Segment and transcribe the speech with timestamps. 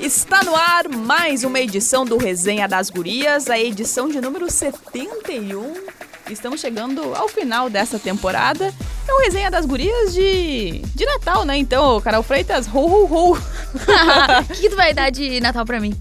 [0.00, 5.74] Está no ar mais uma edição do Resenha das Gurias, a edição de número 71.
[6.30, 8.72] Estamos chegando ao final dessa temporada.
[9.08, 11.56] É o Resenha das Gurias de, de Natal, né?
[11.56, 13.32] Então, Carol Freitas, ho, ho, ho.
[13.34, 15.94] O que, que tu vai dar de Natal pra mim?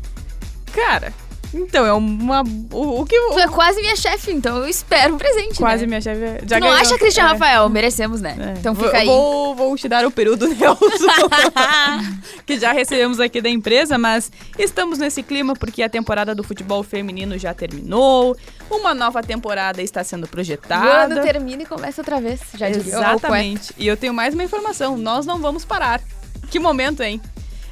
[0.72, 1.14] Cara,
[1.56, 2.44] então, é uma.
[2.72, 3.16] O, o que.
[3.16, 5.58] Tu é quase minha chefe, então eu espero um presente.
[5.58, 5.88] Quase né?
[5.88, 6.46] minha chefe.
[6.46, 7.28] Tu não acha, Cristian é.
[7.28, 7.70] Rafael?
[7.70, 8.36] Merecemos, né?
[8.40, 8.60] É.
[8.60, 9.06] Então Vou- fica aí.
[9.06, 10.86] Vou, vou te dar o peru do Nelson,
[12.46, 16.84] que já recebemos aqui da empresa, mas estamos nesse clima porque a temporada do futebol
[16.84, 18.36] feminino já terminou,
[18.70, 21.22] uma nova temporada está sendo projetada.
[21.22, 22.42] termina e começa outra vez.
[22.56, 22.96] Já diria.
[22.96, 23.74] Exatamente.
[23.78, 26.02] E eu tenho mais uma informação: nós não vamos parar.
[26.50, 27.22] Que momento, hein?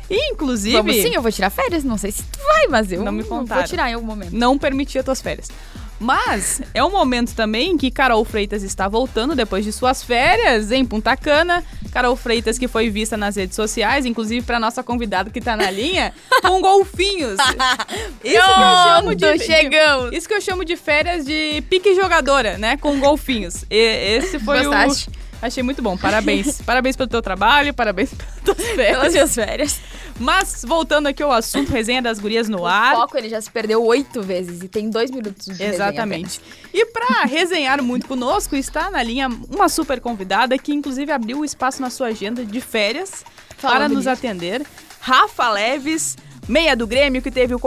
[0.10, 1.84] E, inclusive, Vamos sim, eu vou tirar férias.
[1.84, 3.64] Não sei se tu vai, mas eu Não me vou contaram.
[3.64, 4.32] tirar em algum momento.
[4.36, 5.48] não permitir as tuas férias.
[6.00, 10.84] Mas é um momento também que Carol Freitas está voltando depois de suas férias em
[10.84, 11.64] Punta Cana.
[11.94, 15.72] Carol Freitas que foi vista nas redes sociais, inclusive para nossa convidada que tá na
[15.72, 16.14] linha,
[16.44, 17.38] com golfinhos.
[18.22, 20.12] Isso que eu chamo de, chegamos.
[20.14, 22.76] Isso que eu chamo de férias de pique jogadora, né?
[22.76, 23.64] Com golfinhos.
[23.70, 25.10] E esse foi Gostaste?
[25.10, 25.24] o.
[25.46, 25.98] Achei muito bom.
[25.98, 26.62] Parabéns.
[26.62, 28.98] parabéns pelo teu trabalho, parabéns pelas tuas férias.
[28.98, 29.82] Pelas minhas férias.
[30.20, 32.94] Mas voltando aqui ao assunto, resenha das gurias no ar.
[32.94, 36.40] O foco ele já se perdeu oito vezes e tem dois minutos de Exatamente.
[36.74, 41.46] E para resenhar muito conosco, está na linha uma super convidada que inclusive abriu o
[41.46, 43.24] espaço na sua agenda de férias
[43.58, 44.10] Falando para nos nisso.
[44.10, 44.66] atender.
[45.00, 46.16] Rafa Leves,
[46.48, 47.60] meia do Grêmio, que teve o,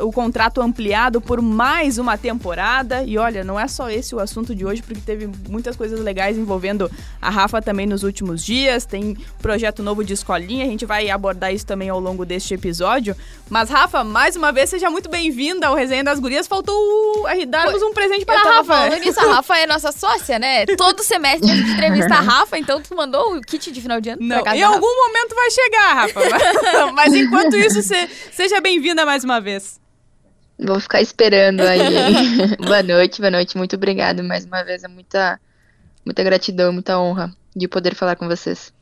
[0.00, 3.02] o contrato ampliado por mais uma temporada.
[3.04, 6.36] E olha, não é só esse o assunto de hoje, porque teve muitas coisas legais
[6.36, 6.90] envolvendo
[7.20, 8.84] a Rafa também nos últimos dias.
[8.84, 13.16] Tem projeto novo de escolinha, a gente vai abordar isso também ao longo deste episódio.
[13.48, 16.46] Mas, Rafa, mais uma vez, seja muito bem-vinda ao Resenha das Gurias.
[16.46, 16.74] Faltou
[17.46, 18.64] darmos um presente para a Rafa.
[18.64, 20.66] falando nisso, a Rafa é nossa sócia, né?
[20.76, 24.10] Todo semestre a gente entrevista a Rafa, então tu mandou o kit de final de
[24.10, 26.20] ano Não, em algum momento vai chegar, Rafa.
[26.30, 29.80] Mas, mas enquanto isso, se- seja bem-vinda mais uma vez.
[30.58, 32.56] Vou ficar esperando aí.
[32.64, 33.56] boa noite, boa noite.
[33.56, 34.84] Muito obrigado mais uma vez.
[34.84, 35.40] É muita,
[36.04, 38.72] muita gratidão, muita honra de poder falar com vocês.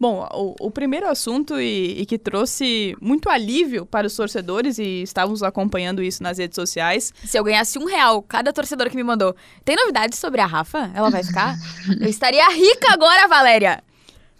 [0.00, 5.02] Bom, o, o primeiro assunto e, e que trouxe muito alívio para os torcedores, e
[5.02, 9.02] estávamos acompanhando isso nas redes sociais, Se eu ganhasse um real, cada torcedor que me
[9.02, 9.34] mandou.
[9.64, 10.90] Tem novidades sobre a Rafa?
[10.94, 11.56] Ela vai ficar?
[12.00, 13.82] Eu estaria rica agora, Valéria!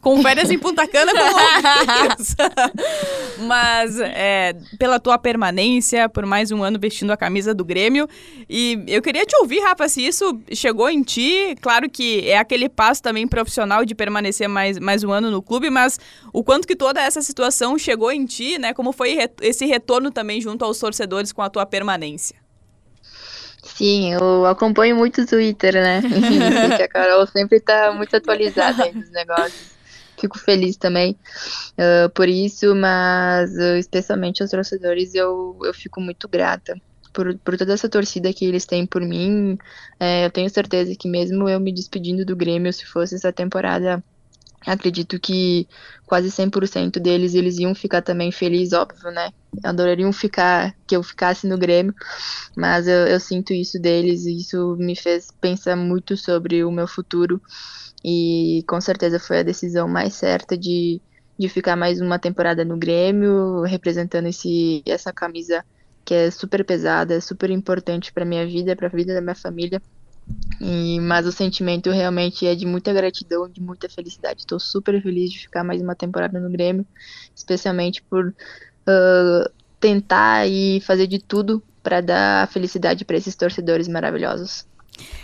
[0.09, 1.19] Com férias em Punta Cana com.
[3.45, 8.09] Mas é, pela tua permanência, por mais um ano vestindo a camisa do Grêmio.
[8.49, 11.55] E eu queria te ouvir, Rafa, se isso chegou em ti.
[11.61, 15.69] Claro que é aquele passo também profissional de permanecer mais, mais um ano no clube,
[15.69, 16.01] mas
[16.33, 18.73] o quanto que toda essa situação chegou em ti, né?
[18.73, 22.35] Como foi esse retorno também junto aos torcedores com a tua permanência?
[23.63, 26.01] Sim, eu acompanho muito o Twitter, né?
[26.69, 29.78] Porque a Carol sempre tá muito atualizada aí nos negócios.
[30.19, 31.17] Fico feliz também
[31.77, 36.75] ah, por isso, mas ah, especialmente aos torcedores eu, eu fico muito grata
[37.13, 39.59] por, por toda essa torcida que eles têm por mim.
[39.99, 44.03] É, eu tenho certeza que mesmo eu me despedindo do Grêmio, se fosse essa temporada,
[44.67, 45.69] acredito que
[46.07, 49.31] quase 100% deles eles iam ficar também felizes, óbvio, né?
[49.65, 51.95] Adorariam ficar, que eu ficasse no Grêmio,
[52.57, 56.87] mas eu, eu sinto isso deles e isso me fez pensar muito sobre o meu
[56.87, 57.41] futuro
[58.05, 61.01] e com certeza foi a decisão mais certa de,
[61.39, 65.65] de ficar mais uma temporada no Grêmio, representando esse, essa camisa
[66.05, 69.83] que é super pesada, super importante para minha vida, para a vida da minha família.
[70.61, 74.41] E, mas o sentimento realmente é de muita gratidão, de muita felicidade.
[74.41, 76.87] Estou super feliz de ficar mais uma temporada no Grêmio,
[77.35, 78.35] especialmente por
[78.87, 79.51] ah,
[79.81, 84.67] tentar e fazer de tudo para dar felicidade para esses torcedores maravilhosos.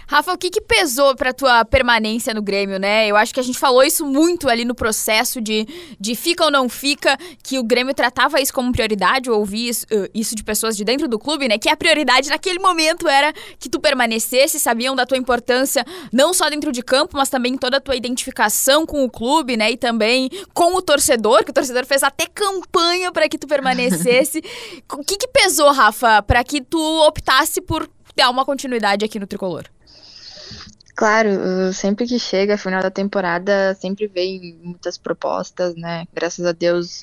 [0.06, 3.06] Rafa, o que, que pesou pra tua permanência no Grêmio, né?
[3.06, 5.66] Eu acho que a gente falou isso muito ali no processo de,
[5.98, 9.28] de fica ou não fica, que o Grêmio tratava isso como prioridade.
[9.28, 11.58] Eu ouvi isso, eh, isso de pessoas de dentro do clube, né?
[11.58, 16.50] Que a prioridade naquele momento era que tu permanecesse, sabiam da tua importância, não só
[16.50, 19.70] dentro de campo, mas também toda a tua identificação com o clube, né?
[19.72, 24.42] E também com o torcedor, que o torcedor fez até campanha pra que tu permanecesse.
[24.92, 29.26] o que, que pesou, Rafa, pra que tu optasse por dar uma continuidade aqui no
[29.26, 29.64] tricolor?
[30.96, 36.04] Claro, uh, sempre que chega a final da temporada, sempre vem muitas propostas, né?
[36.14, 37.02] Graças a Deus,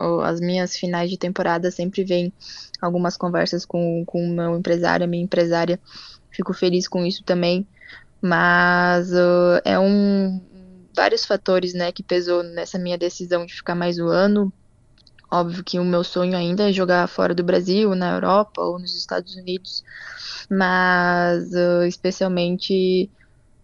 [0.00, 2.32] o- as minhas finais de temporada sempre vem
[2.80, 5.80] algumas conversas com, o meu empresário, minha empresária.
[6.30, 7.66] Fico feliz com isso também,
[8.22, 10.40] mas uh, é um
[10.96, 14.52] vários fatores, né, que pesou nessa minha decisão de ficar mais um ano.
[15.30, 18.96] Óbvio que o meu sonho ainda é jogar fora do Brasil, na Europa ou nos
[18.96, 19.82] Estados Unidos,
[20.50, 23.10] mas uh, especialmente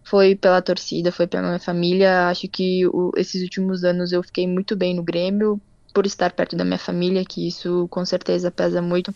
[0.03, 2.27] foi pela torcida, foi pela minha família.
[2.27, 5.59] Acho que o, esses últimos anos eu fiquei muito bem no Grêmio
[5.93, 9.13] por estar perto da minha família, que isso com certeza pesa muito.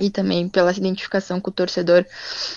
[0.00, 2.06] E também pela identificação com o torcedor,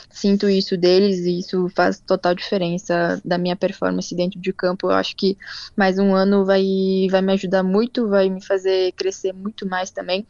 [0.10, 4.88] sinto isso deles e isso faz total diferença da minha performance dentro de campo.
[4.88, 5.38] Eu acho que
[5.76, 6.64] mais um ano vai,
[7.12, 10.26] vai me ajudar muito, vai me fazer crescer muito mais também.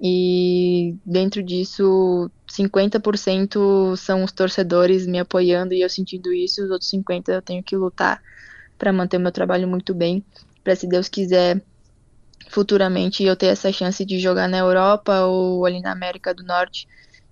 [0.00, 6.90] E dentro disso, 50% são os torcedores me apoiando e eu sentindo isso, os outros
[6.90, 8.22] 50% eu tenho que lutar
[8.78, 10.24] para manter o meu trabalho muito bem,
[10.62, 11.62] para se Deus quiser
[12.48, 16.86] futuramente eu ter essa chance de jogar na Europa ou ali na América do Norte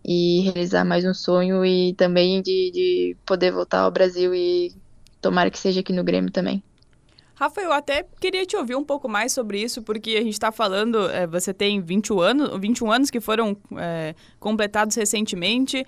[0.05, 4.75] e realizar mais um sonho e também de, de poder voltar ao Brasil e
[5.21, 6.63] tomara que seja aqui no Grêmio também.
[7.35, 10.53] Rafa, eu até queria te ouvir um pouco mais sobre isso, porque a gente está
[10.53, 15.85] falando, é, você tem 21 anos, 21 anos que foram é, completados recentemente.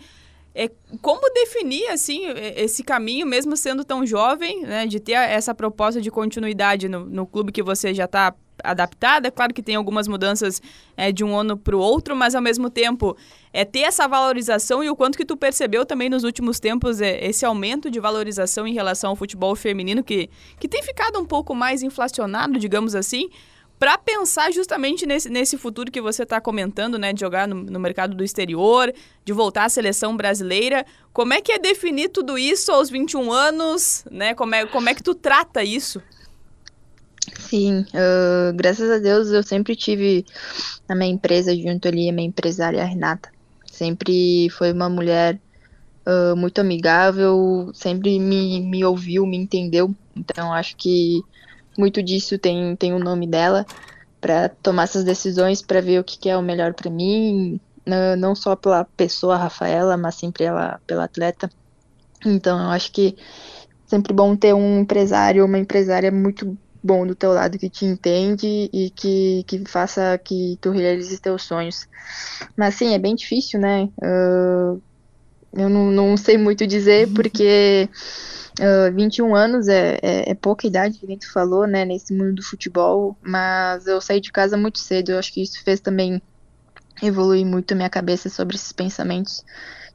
[0.55, 0.71] É,
[1.03, 2.23] como definir, assim,
[2.57, 7.27] esse caminho, mesmo sendo tão jovem, né, de ter essa proposta de continuidade no, no
[7.27, 9.31] clube que você já está adaptada.
[9.31, 10.61] Claro que tem algumas mudanças
[10.97, 13.17] é, de um ano para o outro, mas ao mesmo tempo
[13.53, 17.25] é ter essa valorização e o quanto que tu percebeu também nos últimos tempos é,
[17.25, 21.55] esse aumento de valorização em relação ao futebol feminino que, que tem ficado um pouco
[21.55, 23.31] mais inflacionado, digamos assim,
[23.79, 27.79] para pensar justamente nesse, nesse futuro que você está comentando, né, de jogar no, no,
[27.79, 28.93] mercado do exterior,
[29.25, 30.85] de voltar à seleção brasileira.
[31.13, 34.35] Como é que é definir tudo isso aos 21 anos, né?
[34.35, 36.03] Como é, como é que tu trata isso?
[37.49, 40.25] Sim, uh, graças a Deus eu sempre tive
[40.89, 43.31] a minha empresa junto ali, a minha empresária a Renata.
[43.65, 45.41] Sempre foi uma mulher
[46.07, 49.95] uh, muito amigável, sempre me, me ouviu, me entendeu.
[50.17, 51.23] Então acho que
[51.79, 53.65] muito disso tem, tem o nome dela
[54.21, 58.17] para tomar essas decisões, para ver o que, que é o melhor para mim, uh,
[58.19, 61.49] não só pela pessoa Rafaela, mas sempre ela, pela atleta.
[62.25, 63.17] Então eu acho que
[63.87, 68.71] sempre bom ter um empresário, uma empresária muito bom do teu lado que te entende
[68.73, 71.89] e que, que faça que tu realize teus sonhos.
[72.57, 73.89] Mas sim, é bem difícil, né?
[74.03, 74.81] Uh,
[75.53, 77.89] eu não, não sei muito dizer, porque
[78.61, 82.43] uh, 21 anos é, é, é, pouca idade, que tu falou, né, nesse mundo do
[82.43, 86.21] futebol, mas eu saí de casa muito cedo, eu acho que isso fez também
[87.03, 89.45] evoluir muito a minha cabeça sobre esses pensamentos,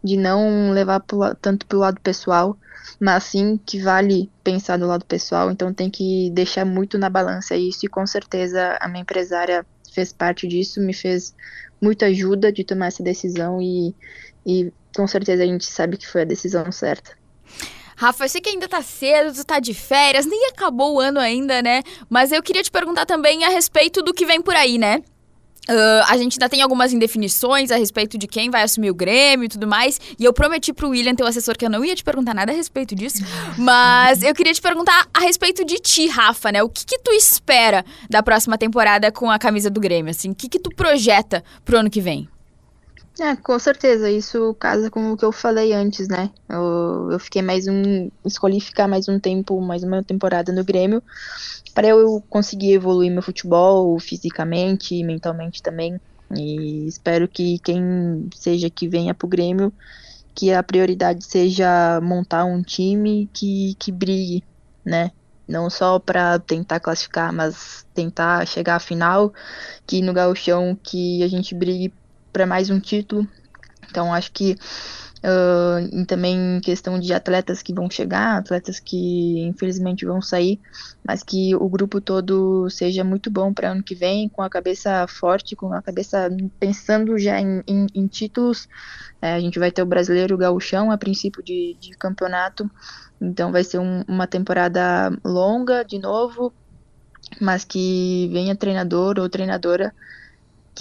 [0.04, 2.58] de não levar pro, tanto pro lado pessoal,
[3.00, 7.56] mas sim que vale pensar do lado pessoal, então tem que deixar muito na balança
[7.56, 11.36] isso, e com certeza a minha empresária fez parte disso, me fez
[11.82, 13.94] muita ajuda de tomar essa decisão e,
[14.46, 17.12] e com certeza a gente sabe que foi a decisão certa.
[17.96, 21.20] Rafa, eu sei que ainda tá cedo, tu tá de férias, nem acabou o ano
[21.20, 21.84] ainda, né?
[22.10, 25.04] Mas eu queria te perguntar também a respeito do que vem por aí, né?
[25.70, 29.46] Uh, a gente ainda tem algumas indefinições a respeito de quem vai assumir o Grêmio
[29.46, 30.00] e tudo mais.
[30.18, 32.56] E eu prometi pro William, teu assessor, que eu não ia te perguntar nada a
[32.56, 33.24] respeito disso.
[33.58, 36.64] mas eu queria te perguntar a respeito de ti, Rafa, né?
[36.64, 40.12] O que, que tu espera da próxima temporada com a camisa do Grêmio?
[40.12, 42.28] Assim, o que, que tu projeta pro ano que vem?
[43.20, 46.32] É, com certeza, isso casa com o que eu falei antes, né?
[46.48, 48.10] Eu, eu fiquei mais um.
[48.26, 51.04] Escolhi ficar mais um tempo, mais uma temporada no Grêmio,
[51.74, 56.00] para eu conseguir evoluir meu futebol fisicamente mentalmente também.
[56.36, 59.74] E espero que quem seja que venha pro Grêmio,
[60.34, 64.44] que a prioridade seja montar um time que, que brigue,
[64.86, 65.12] né?
[65.48, 69.34] Não só para tentar classificar, mas tentar chegar à final,
[69.86, 71.94] que no gauchão que a gente brigue
[72.32, 73.28] para mais um título.
[73.90, 74.56] Então acho que
[75.24, 80.60] uh, também questão de atletas que vão chegar, atletas que infelizmente vão sair,
[81.06, 85.06] mas que o grupo todo seja muito bom para ano que vem, com a cabeça
[85.08, 88.68] forte, com a cabeça pensando já em, em, em títulos.
[89.22, 92.70] É, a gente vai ter o brasileiro o gauchão a princípio de, de campeonato,
[93.20, 96.54] então vai ser um, uma temporada longa de novo,
[97.40, 99.94] mas que venha treinador ou treinadora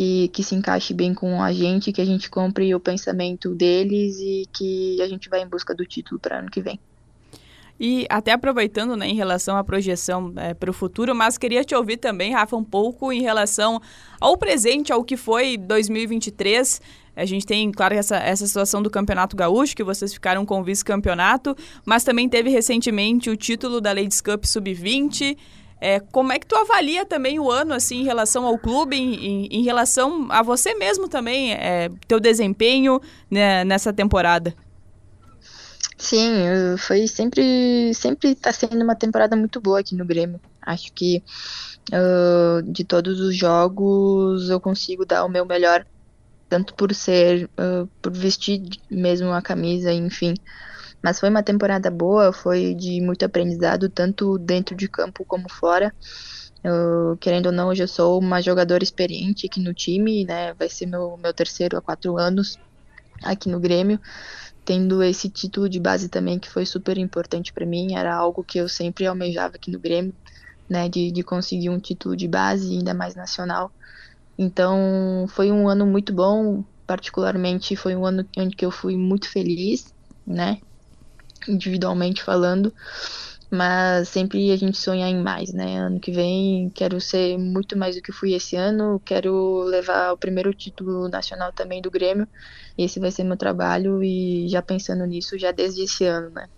[0.01, 4.17] que, que se encaixe bem com a gente, que a gente compre o pensamento deles
[4.19, 6.81] e que a gente vai em busca do título para ano que vem.
[7.79, 11.75] E até aproveitando, né, em relação à projeção é, para o futuro, mas queria te
[11.75, 13.79] ouvir também, Rafa, um pouco em relação
[14.19, 16.81] ao presente, ao que foi 2023.
[17.15, 20.65] A gente tem, claro, essa, essa situação do Campeonato Gaúcho, que vocês ficaram com o
[20.65, 21.55] vice-campeonato,
[21.85, 25.37] mas também teve recentemente o título da Ladies Cup Sub-20.
[25.81, 29.47] É, como é que tu avalia também o ano, assim, em relação ao clube, em,
[29.47, 34.55] em relação a você mesmo também, é, teu desempenho né, nessa temporada?
[35.97, 40.41] Sim, foi sempre, sempre está sendo uma temporada muito boa aqui no Grêmio.
[40.63, 41.23] Acho que
[41.93, 45.87] uh, de todos os jogos eu consigo dar o meu melhor,
[46.49, 50.35] tanto por ser, uh, por vestir mesmo a camisa, enfim,
[51.03, 55.95] Mas foi uma temporada boa, foi de muito aprendizado, tanto dentro de campo como fora.
[56.63, 60.55] Eu, querendo ou não, hoje eu sou uma jogadora experiente aqui no time, né?
[60.55, 62.59] Vai ser meu, meu terceiro a quatro anos
[63.25, 63.99] aqui no Grêmio,
[64.65, 68.59] tendo esse título de base também que foi super importante para mim, era algo que
[68.59, 70.15] eu sempre almejava aqui no Grêmio,
[70.69, 70.89] né?
[70.89, 73.73] De, de conseguir um título de base, ainda mais nacional.
[74.39, 79.31] Então, foi um ano muito bom, particularmente foi um ano em que eu fui muito
[79.31, 79.85] feliz,
[80.27, 80.59] né?
[81.51, 82.73] Individualmente falando,
[83.51, 85.79] mas sempre a gente sonha em mais, né?
[85.79, 90.19] Ano que vem quero ser muito mais do que fui esse ano, quero levar o
[90.19, 92.29] primeiro título nacional também do Grêmio.
[92.79, 96.49] Esse vai ser meu trabalho e já pensando nisso já desde esse ano, né?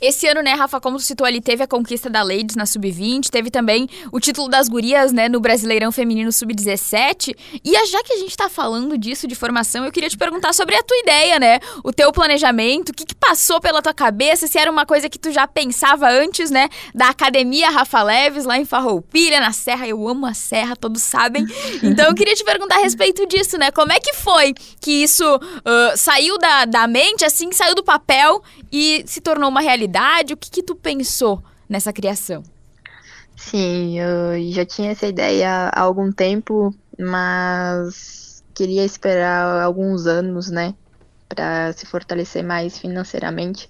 [0.00, 3.28] Esse ano, né, Rafa, como tu citou ali, teve a conquista da Ladies na Sub-20,
[3.28, 7.34] teve também o título das gurias, né, no Brasileirão Feminino Sub-17.
[7.64, 10.76] E já que a gente tá falando disso, de formação, eu queria te perguntar sobre
[10.76, 14.58] a tua ideia, né, o teu planejamento, o que, que passou pela tua cabeça, se
[14.58, 18.64] era uma coisa que tu já pensava antes, né, da Academia Rafa Leves, lá em
[18.64, 19.86] Farroupilha, na Serra.
[19.86, 21.46] Eu amo a Serra, todos sabem.
[21.82, 25.24] Então eu queria te perguntar a respeito disso, né, como é que foi que isso
[25.36, 30.32] uh, saiu da, da mente, assim, saiu do papel e se tornou uma realidade?
[30.32, 32.42] O que, que tu pensou nessa criação?
[33.36, 40.74] Sim, eu já tinha essa ideia há algum tempo, mas queria esperar alguns anos, né,
[41.28, 43.68] para se fortalecer mais financeiramente.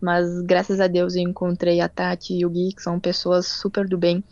[0.00, 3.86] Mas graças a Deus eu encontrei a Tati e o Gui, que são pessoas super
[3.86, 4.24] do bem,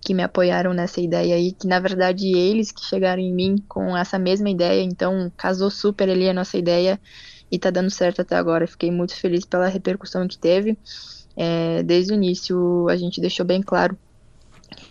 [0.00, 3.96] que me apoiaram nessa ideia aí, que na verdade eles que chegaram em mim com
[3.96, 7.00] essa mesma ideia, então casou super ali a nossa ideia
[7.54, 8.66] e tá dando certo até agora.
[8.66, 10.76] Fiquei muito feliz pela repercussão que teve.
[11.36, 13.98] É, desde o início a gente deixou bem claro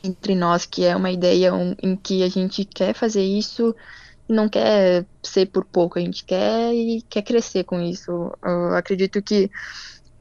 [0.03, 3.75] entre nós que é uma ideia um, em que a gente quer fazer isso
[4.27, 8.31] e não quer ser por pouco, a gente quer e quer crescer com isso.
[8.43, 9.49] Eu acredito que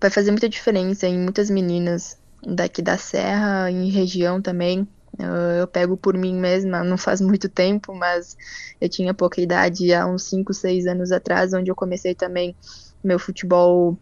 [0.01, 4.87] vai fazer muita diferença em muitas meninas daqui da Serra, em região também,
[5.19, 8.37] eu pego por mim mesma, não faz muito tempo, mas
[8.81, 12.57] eu tinha pouca idade, há uns 5, 6 anos atrás, onde eu comecei também
[13.03, 13.99] meu futebol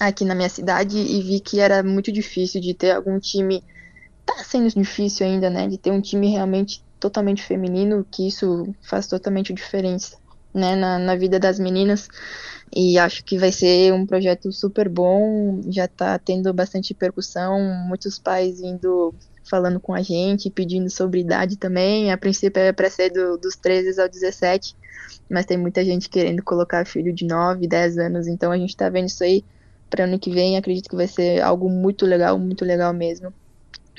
[0.00, 3.62] aqui na minha cidade e vi que era muito difícil de ter algum time.
[4.24, 5.68] Tá sendo difícil ainda, né?
[5.68, 10.16] De ter um time realmente totalmente feminino, que isso faz totalmente diferença,
[10.54, 10.74] né?
[10.74, 12.08] Na, na vida das meninas.
[12.74, 18.18] E acho que vai ser um projeto super bom, já tá tendo bastante percussão, muitos
[18.18, 19.14] pais indo
[19.48, 22.10] falando com a gente, pedindo sobre idade também.
[22.10, 24.76] A princípio é para ser do, dos 13 aos 17,
[25.30, 28.88] mas tem muita gente querendo colocar filho de 9, 10 anos, então a gente está
[28.88, 29.44] vendo isso aí
[29.88, 30.56] para ano que vem.
[30.56, 33.32] Acredito que vai ser algo muito legal, muito legal mesmo.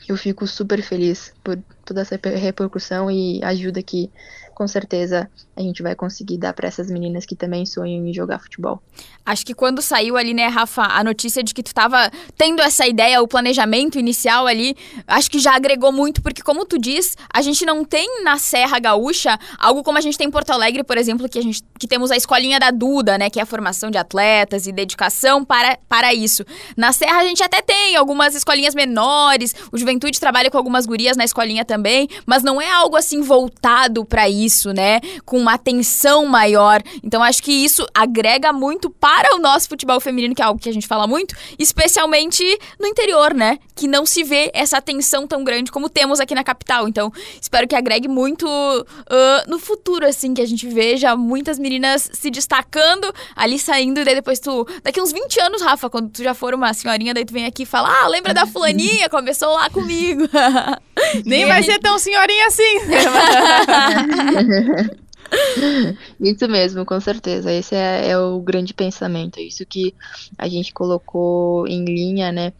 [0.08, 4.10] Eu fico super feliz por toda essa repercussão e ajuda que
[4.58, 8.40] com certeza a gente vai conseguir dar para essas meninas que também sonham em jogar
[8.40, 8.82] futebol.
[9.24, 12.88] Acho que quando saiu ali, né, Rafa, a notícia de que tu estava tendo essa
[12.88, 17.42] ideia, o planejamento inicial ali, acho que já agregou muito, porque como tu diz, a
[17.42, 20.98] gente não tem na Serra Gaúcha algo como a gente tem em Porto Alegre, por
[20.98, 23.92] exemplo, que a gente que temos a escolinha da Duda, né, que é a formação
[23.92, 26.44] de atletas e dedicação para, para isso.
[26.76, 31.16] Na Serra a gente até tem algumas escolinhas menores, o Juventude trabalha com algumas gurias
[31.16, 36.25] na escolinha também, mas não é algo assim voltado para isso, né, com uma atenção
[36.25, 36.82] maior.
[37.04, 40.70] Então acho que isso agrega muito para o nosso futebol feminino, que é algo que
[40.70, 42.44] a gente fala muito, especialmente
[42.80, 43.60] no interior, né?
[43.75, 46.88] Que não se vê essa atenção tão grande como temos aqui na capital.
[46.88, 47.12] Então,
[47.42, 52.30] espero que agregue muito uh, no futuro, assim, que a gente veja muitas meninas se
[52.30, 54.68] destacando, ali saindo, e daí depois tu.
[54.84, 57.63] Daqui uns 20 anos, Rafa, quando tu já for uma senhorinha, daí tu vem aqui
[57.63, 59.10] e fala: Ah, lembra da fulaninha?
[59.18, 60.27] Começou lá comigo.
[61.25, 62.63] Nem vai ser tão senhorinha assim.
[66.20, 67.51] Isso mesmo, com certeza.
[67.51, 69.39] Esse é, é, o grande pensamento.
[69.39, 69.94] Isso que
[70.38, 72.53] a gente colocou em linha, né?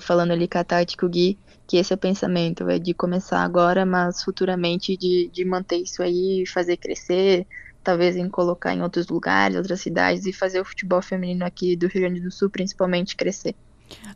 [0.00, 2.92] Falando ali com a Tati com o Gui, que esse é o pensamento, é de
[2.92, 7.46] começar agora, mas futuramente de, de manter isso aí, fazer crescer,
[7.84, 11.86] talvez em colocar em outros lugares, outras cidades e fazer o futebol feminino aqui do
[11.86, 13.54] Rio Grande do Sul, principalmente, crescer.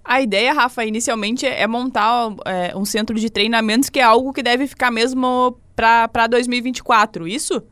[0.04, 4.42] A ideia, Rafa, inicialmente é montar é, um centro de treinamentos que é algo que
[4.42, 7.62] deve ficar mesmo para 2024, isso?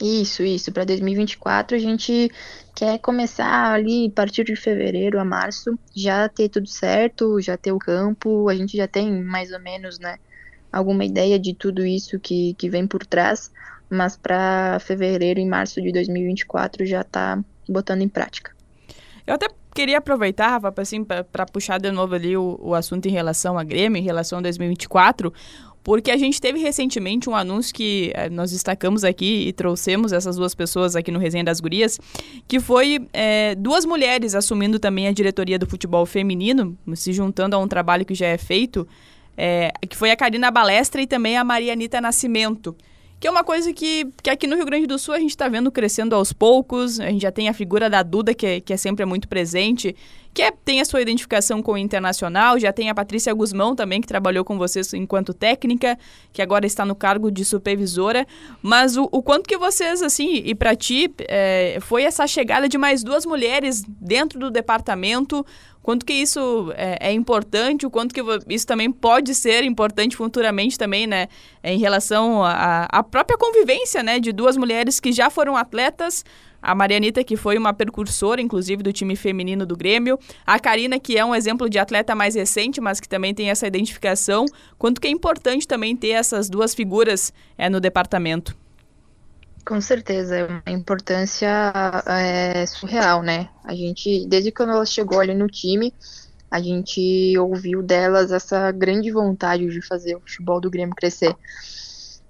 [0.00, 0.72] Isso, isso.
[0.72, 2.30] Para 2024 a gente
[2.74, 7.72] quer começar ali a partir de fevereiro a março, já ter tudo certo, já ter
[7.72, 10.18] o campo, a gente já tem mais ou menos, né,
[10.72, 13.52] alguma ideia de tudo isso que, que vem por trás,
[13.88, 18.50] mas para fevereiro e março de 2024 já tá botando em prática.
[19.26, 21.04] Eu até queria aproveitar, Rafa, para assim,
[21.52, 25.32] puxar de novo ali o, o assunto em relação a Grêmio, em relação a 2024.
[25.82, 30.36] porque a gente teve recentemente um anúncio que eh, nós destacamos aqui e trouxemos essas
[30.36, 31.98] duas pessoas aqui no Resenha das Gurias,
[32.46, 37.58] que foi é, duas mulheres assumindo também a diretoria do futebol feminino, se juntando a
[37.58, 38.86] um trabalho que já é feito,
[39.36, 42.76] é, que foi a Karina Balestra e também a Maria Anitta Nascimento
[43.22, 45.48] que é uma coisa que, que aqui no Rio Grande do Sul a gente está
[45.48, 46.98] vendo crescendo aos poucos.
[46.98, 49.94] A gente já tem a figura da Duda, que, é, que é sempre muito presente,
[50.34, 52.58] que é, tem a sua identificação com o internacional.
[52.58, 55.96] Já tem a Patrícia Guzmão também, que trabalhou com vocês enquanto técnica,
[56.32, 58.26] que agora está no cargo de supervisora.
[58.60, 62.76] Mas o, o quanto que vocês, assim, e para ti, é, foi essa chegada de
[62.76, 65.46] mais duas mulheres dentro do departamento?
[65.82, 70.78] Quanto que isso é, é, importante, o quanto que isso também pode ser importante futuramente
[70.78, 71.28] também, né,
[71.62, 76.24] em relação à própria convivência, né, de duas mulheres que já foram atletas,
[76.62, 81.18] a Marianita, que foi uma percursora, inclusive, do time feminino do Grêmio, a Karina, que
[81.18, 84.44] é um exemplo de atleta mais recente, mas que também tem essa identificação,
[84.78, 88.61] quanto que é importante também ter essas duas figuras é, no departamento.
[89.64, 91.72] Com certeza, a importância
[92.06, 93.48] é surreal, né?
[93.64, 95.94] A gente, desde quando ela chegou ali no time,
[96.50, 101.34] a gente ouviu delas essa grande vontade de fazer o futebol do Grêmio crescer.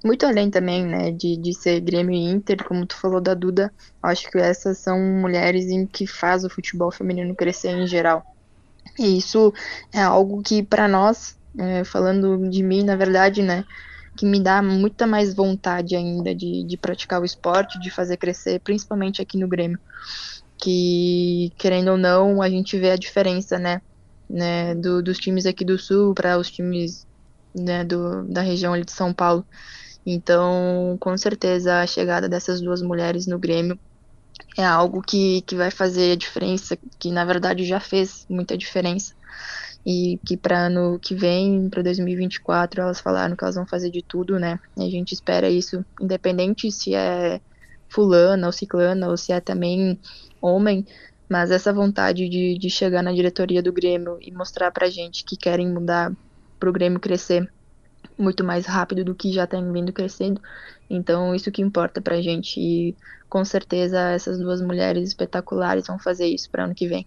[0.04, 3.72] Muito além também, né, de, de ser Grêmio e Inter, como tu falou da Duda,
[4.02, 8.24] acho que essas são mulheres em que faz o futebol feminino crescer em geral.
[8.98, 9.54] E isso
[9.92, 13.64] é algo que para nós, é, falando de mim, na verdade, né,
[14.22, 18.60] que me dá muita mais vontade ainda de, de praticar o esporte, de fazer crescer,
[18.60, 19.80] principalmente aqui no Grêmio.
[20.56, 23.82] Que, querendo ou não, a gente vê a diferença, né?
[24.30, 27.04] né do, dos times aqui do Sul para os times
[27.52, 29.44] né, do, da região ali de São Paulo.
[30.06, 33.76] Então, com certeza, a chegada dessas duas mulheres no Grêmio
[34.56, 39.14] é algo que, que vai fazer a diferença, que na verdade já fez muita diferença
[39.84, 44.02] e que para ano que vem, para 2024, elas falaram que elas vão fazer de
[44.06, 44.58] tudo, né?
[44.78, 47.40] A gente espera isso, independente se é
[47.92, 50.00] fulana ou ciclana ou se é também
[50.40, 50.84] homem,
[51.30, 55.36] mas essa vontade de, de chegar na diretoria do Grêmio e mostrar pra gente que
[55.36, 56.12] querem mudar
[56.58, 57.46] pro Grêmio crescer
[58.18, 60.40] muito mais rápido do que já tem vindo crescendo.
[60.90, 62.96] Então, isso que importa pra gente e
[63.28, 67.06] com certeza essas duas mulheres espetaculares vão fazer isso para ano que vem.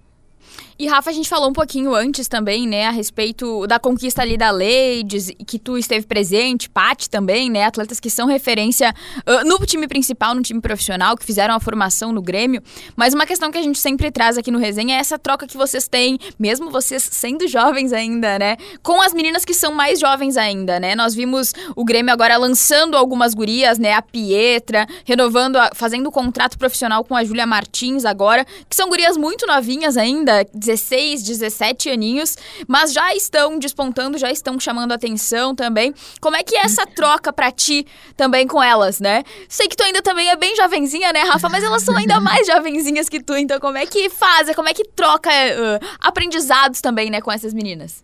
[0.77, 4.35] E Rafa, a gente falou um pouquinho antes também, né, a respeito da conquista ali
[4.35, 8.93] da Ladies, que tu esteve presente, Paty também, né, atletas que são referência
[9.25, 12.61] uh, no time principal, no time profissional, que fizeram a formação no Grêmio.
[12.93, 15.55] Mas uma questão que a gente sempre traz aqui no Resenha é essa troca que
[15.55, 20.35] vocês têm, mesmo vocês sendo jovens ainda, né, com as meninas que são mais jovens
[20.35, 20.93] ainda, né.
[20.93, 26.11] Nós vimos o Grêmio agora lançando algumas gurias, né, a Pietra, renovando, a, fazendo o
[26.11, 31.89] contrato profissional com a Júlia Martins agora, que são gurias muito novinhas ainda, 16, 17
[31.89, 35.93] aninhos, mas já estão despontando, já estão chamando atenção também.
[36.19, 37.85] Como é que é essa troca para ti
[38.17, 39.23] também com elas, né?
[39.47, 41.49] Sei que tu ainda também é bem jovenzinha, né, Rafa?
[41.49, 44.53] Mas elas são ainda mais jovenzinhas que tu, então como é que faz?
[44.55, 48.03] Como é que troca uh, aprendizados também, né, com essas meninas?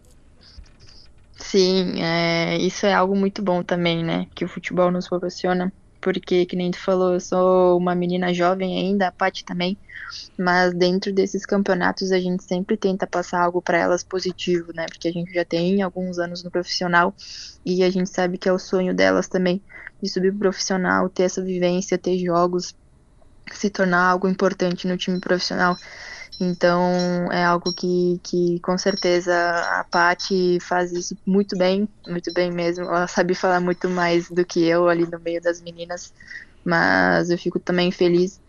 [1.42, 4.28] Sim, é, isso é algo muito bom também, né?
[4.36, 5.74] Que o futebol nos proporciona.
[6.02, 9.78] Porque, que nem tu falou, eu sou uma menina jovem ainda, a Paty também
[10.38, 14.86] mas dentro desses campeonatos a gente sempre tenta passar algo para elas positivo, né?
[14.88, 17.14] Porque a gente já tem alguns anos no profissional
[17.66, 19.62] e a gente sabe que é o sonho delas também
[20.02, 22.76] de subir pro profissional, ter essa vivência, ter jogos,
[23.52, 25.78] se tornar algo importante no time profissional.
[26.44, 29.32] Então é algo que, que com certeza
[29.80, 32.86] a Paty faz isso muito bem, muito bem mesmo.
[32.86, 36.12] Ela sabe falar muito mais do que eu ali no meio das meninas,
[36.66, 38.42] mas eu fico também feliz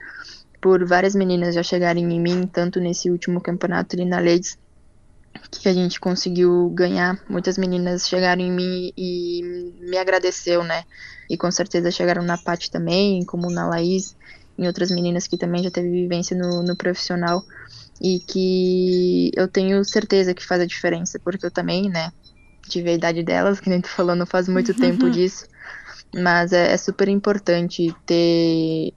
[0.59, 4.57] por várias meninas já chegarem em mim, tanto nesse último campeonato ali na Ladies,
[5.61, 7.23] que a gente conseguiu ganhar.
[7.29, 10.85] Muitas meninas chegaram em mim e me agradeceu, né?
[11.29, 14.17] E com certeza chegaram na Paty também, como na Laís,
[14.57, 17.43] em outras meninas que também já teve vivência no, no profissional
[18.03, 22.13] e que eu tenho certeza que faz a diferença, porque eu também, né,
[22.69, 25.47] tive a idade delas, que nem tu falou, não faz muito tempo disso,
[26.13, 28.93] mas é, é super importante ter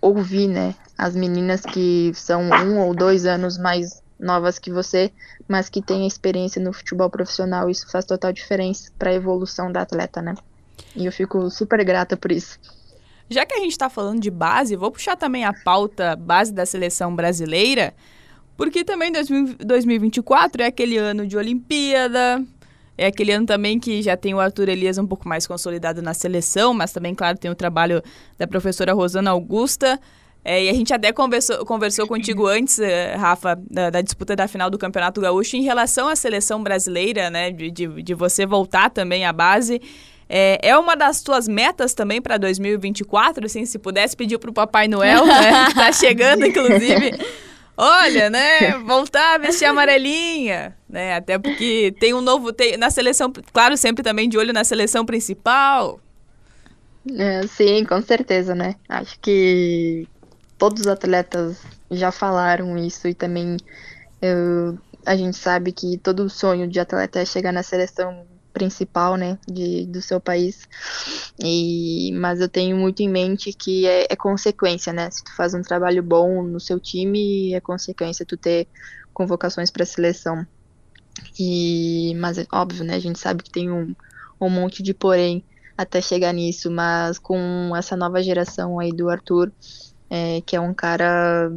[0.00, 5.12] ouvir, né, as meninas que são um ou dois anos mais novas que você,
[5.48, 7.68] mas que têm experiência no futebol profissional.
[7.68, 10.34] Isso faz total diferença para a evolução da atleta, né?
[10.94, 12.58] E eu fico super grata por isso.
[13.28, 16.64] Já que a gente está falando de base, vou puxar também a pauta base da
[16.64, 17.92] seleção brasileira,
[18.56, 22.42] porque também 2024 é aquele ano de Olimpíada,
[22.98, 26.14] é aquele ano também que já tem o Arthur Elias um pouco mais consolidado na
[26.14, 28.02] seleção, mas também, claro, tem o trabalho
[28.38, 30.00] da professora Rosana Augusta.
[30.42, 34.46] É, e a gente até conversou, conversou contigo antes, eh, Rafa, da, da, disputa da
[34.46, 37.50] final do Campeonato Gaúcho, em relação à seleção brasileira, né?
[37.50, 39.82] De, de, de você voltar também à base.
[40.28, 44.86] É, é uma das tuas metas também para 2024, assim, se pudesse pedir pro Papai
[44.86, 47.12] Noel, né, que tá chegando, inclusive.
[47.76, 48.78] Olha, né?
[48.78, 51.14] Voltar a vestir amarelinha, né?
[51.16, 52.52] Até porque tem um novo.
[52.52, 56.00] Tem, na seleção, claro, sempre também de olho na seleção principal.
[57.18, 58.74] É, sim, com certeza, né?
[58.88, 60.08] Acho que
[60.58, 61.58] todos os atletas
[61.90, 63.56] já falaram isso e também
[64.20, 68.26] eu, a gente sabe que todo sonho de atleta é chegar na seleção
[68.56, 70.66] principal, né, de, do seu país.
[71.38, 75.10] E, mas eu tenho muito em mente que é, é, consequência, né?
[75.10, 78.66] Se tu faz um trabalho bom no seu time, é consequência tu ter
[79.12, 80.46] convocações para seleção.
[81.38, 82.94] E, mas é óbvio, né?
[82.94, 83.94] A gente sabe que tem um,
[84.40, 85.44] um monte de porém
[85.76, 89.52] até chegar nisso, mas com essa nova geração aí do Arthur,
[90.08, 91.52] é, que é um cara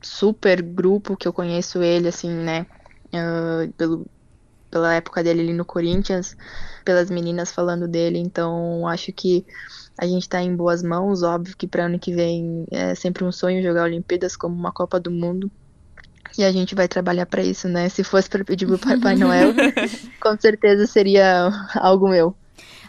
[0.00, 2.66] super grupo que eu conheço ele, assim, né?
[3.06, 4.06] Uh, pelo,
[4.70, 6.36] pela época dele ali no Corinthians,
[6.84, 9.44] pelas meninas falando dele, então acho que
[9.98, 13.32] a gente tá em boas mãos, óbvio que para ano que vem é sempre um
[13.32, 15.50] sonho jogar Olimpíadas como uma Copa do Mundo.
[16.36, 17.88] E a gente vai trabalhar para isso, né?
[17.88, 19.54] Se fosse para pedir pro Papai Noel,
[20.20, 22.36] com certeza seria algo meu.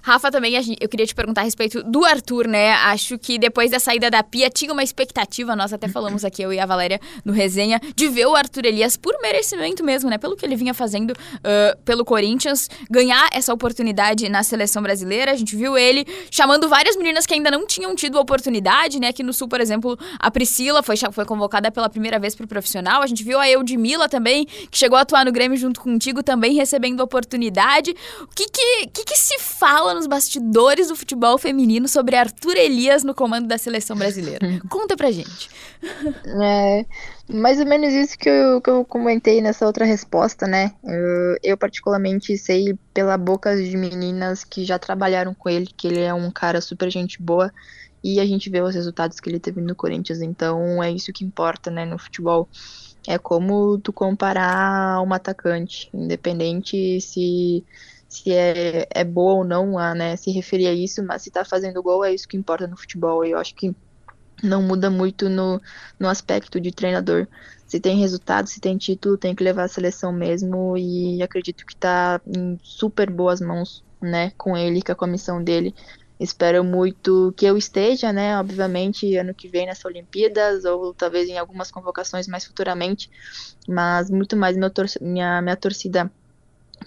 [0.08, 2.72] Rafa, também eu queria te perguntar a respeito do Arthur, né?
[2.76, 6.54] Acho que depois da saída da Pia tinha uma expectativa, nós até falamos aqui, eu
[6.54, 10.17] e a Valéria, no resenha, de ver o Arthur Elias por merecimento mesmo, né?
[10.17, 15.34] Pelo que ele vinha fazendo uh, pelo Corinthians, ganhar essa oportunidade na seleção brasileira.
[15.34, 19.10] A gente viu ele chamando várias meninas que ainda não tinham tido oportunidade, né?
[19.10, 23.02] Aqui no Sul, por exemplo, a Priscila foi, foi convocada pela primeira vez pro profissional.
[23.02, 26.54] A gente viu a Eudmila também, que chegou a atuar no Grêmio junto contigo, também
[26.54, 27.93] recebendo oportunidade.
[28.22, 33.03] O que que, que, que se fala nos bastidores do futebol feminino sobre Arthur Elias
[33.03, 34.47] no comando da seleção brasileira.
[34.69, 35.49] Conta pra gente.
[36.41, 36.86] É,
[37.27, 40.71] mais ou menos isso que eu, que eu comentei nessa outra resposta, né?
[40.83, 46.01] Eu, eu, particularmente sei pela boca de meninas que já trabalharam com ele, que ele
[46.01, 47.51] é um cara super gente boa.
[48.03, 51.25] E a gente vê os resultados que ele teve no Corinthians, então é isso que
[51.25, 52.47] importa, né, no futebol.
[53.07, 57.65] É como tu comparar um atacante, independente se
[58.08, 61.43] se é, é boa ou não a né, se referir a isso, mas se tá
[61.43, 63.24] fazendo gol é isso que importa no futebol.
[63.26, 63.76] Eu acho que
[64.41, 65.62] não muda muito no,
[66.00, 67.28] no aspecto de treinador.
[67.65, 71.76] Se tem resultado, se tem título, tem que levar a seleção mesmo e acredito que
[71.76, 75.76] tá em super boas mãos, né, com ele, com a comissão dele.
[76.20, 81.38] Espero muito que eu esteja, né, obviamente, ano que vem nessa Olimpíadas ou talvez em
[81.38, 83.10] algumas convocações mais futuramente,
[83.67, 86.12] mas muito mais tor minha, minha torcida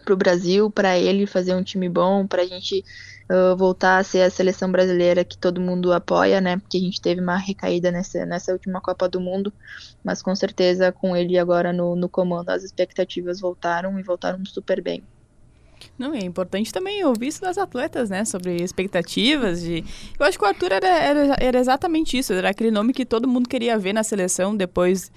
[0.05, 2.85] para o Brasil, para ele fazer um time bom, para a gente
[3.31, 6.57] uh, voltar a ser a seleção brasileira que todo mundo apoia, né?
[6.57, 9.53] Porque a gente teve uma recaída nessa, nessa última Copa do Mundo,
[10.03, 14.83] mas com certeza com ele agora no, no comando as expectativas voltaram e voltaram super
[14.83, 15.03] bem.
[15.99, 18.25] Não, é importante também ouvir isso das atletas, né?
[18.25, 19.85] Sobre expectativas de...
[20.19, 22.33] Eu acho que o Arthur era, era, era exatamente isso.
[22.33, 25.11] Era aquele nome que todo mundo queria ver na seleção depois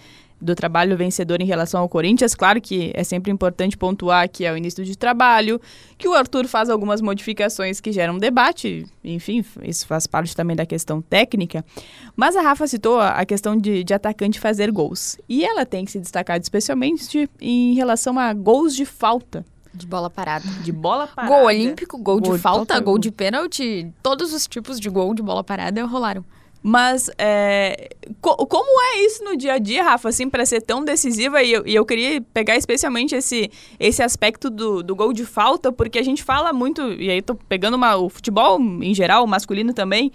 [0.43, 2.35] do trabalho vencedor em relação ao Corinthians.
[2.35, 5.59] Claro que é sempre importante pontuar que é o início de trabalho,
[5.97, 10.65] que o Arthur faz algumas modificações que geram debate, enfim, isso faz parte também da
[10.65, 11.63] questão técnica.
[12.15, 15.17] Mas a Rafa citou a questão de, de atacante fazer gols.
[15.27, 19.45] E ela tem que se destacar especialmente em relação a gols de falta.
[19.73, 20.45] De bola parada.
[20.63, 21.33] De bola parada.
[21.33, 23.91] Gol olímpico, gol, gol de falta, gol de pênalti.
[24.03, 26.23] Todos os tipos de gol de bola parada rolaram.
[26.65, 27.89] Mas é,
[28.21, 31.43] co como é isso no dia a dia, Rafa, assim, para ser tão decisiva?
[31.43, 35.73] E eu, e eu, queria pegar especialmente esse, esse aspecto do, do gol de falta,
[35.73, 39.27] porque a gente fala muito, e aí tô pegando uma, o futebol em geral, o
[39.27, 40.09] masculino também,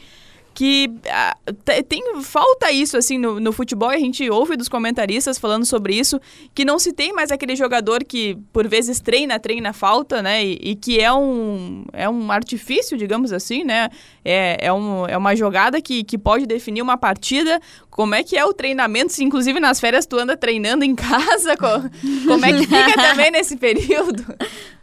[0.59, 5.39] que uh, tem falta isso assim no, no futebol e a gente ouve dos comentaristas
[5.39, 6.21] falando sobre isso
[6.53, 10.59] que não se tem mais aquele jogador que por vezes treina treina falta né e,
[10.61, 13.89] e que é um é um artifício digamos assim né
[14.25, 17.59] é, é, um, é uma jogada que, que pode definir uma partida.
[17.89, 21.57] Como é que é o treinamento se inclusive nas férias tu anda treinando em casa?
[21.57, 24.23] Como é que fica também nesse período?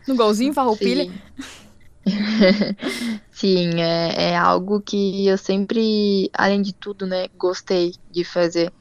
[0.08, 1.04] No golzinho farroupilha.
[1.04, 1.14] Sim.
[3.32, 8.72] Sim, é, é algo que eu sempre, além de tudo, né, gostei de fazer.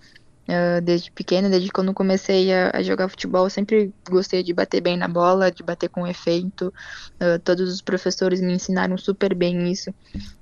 [0.47, 4.83] Uh, desde pequena, desde quando comecei a, a, jogar futebol, eu sempre gostei de bater
[4.83, 6.69] bem na bola, de bater com efeito.
[7.15, 9.91] Uh, todos os professores me ensinaram super bem isso.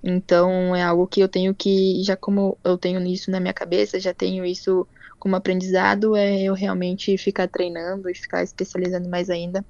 [0.02, 4.00] Então é algo que eu tenho que, já como eu tenho isso na minha cabeça,
[4.00, 4.88] já tenho isso
[5.20, 9.64] como aprendizado, é eu realmente ficar treinando e ficar especializando mais ainda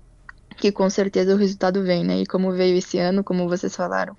[0.56, 2.20] que com certeza o resultado vem, né?
[2.20, 4.16] E como veio esse ano, como vocês falaram,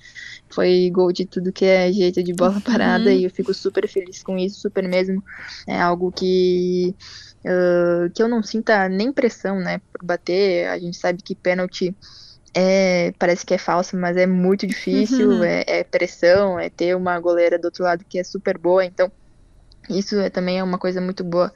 [0.50, 3.18] foi gol de tudo que é jeito de bola parada uhum.
[3.18, 5.24] e eu fico super feliz com isso, super mesmo.
[5.68, 6.96] É algo que
[7.46, 10.68] uh, que eu não sinta nem pressão, né, por bater.
[10.68, 11.96] A gente sabe que pênalti
[12.54, 15.44] é, parece que é falsa, mas é muito difícil, Uhum.
[15.44, 19.12] é, é pressão, é ter uma goleira do outro lado que é super boa, então
[19.90, 21.52] isso é, também é uma coisa muito boa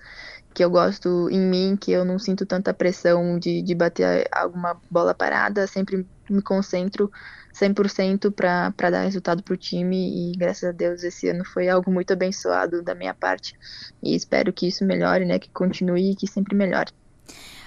[0.58, 4.76] que eu gosto em mim, que eu não sinto tanta pressão de, de bater alguma
[4.90, 7.12] bola parada, sempre me concentro
[7.54, 11.92] 100% para dar resultado para o time e graças a Deus esse ano foi algo
[11.92, 13.54] muito abençoado da minha parte
[14.02, 16.90] e espero que isso melhore, né, que continue e que sempre melhore.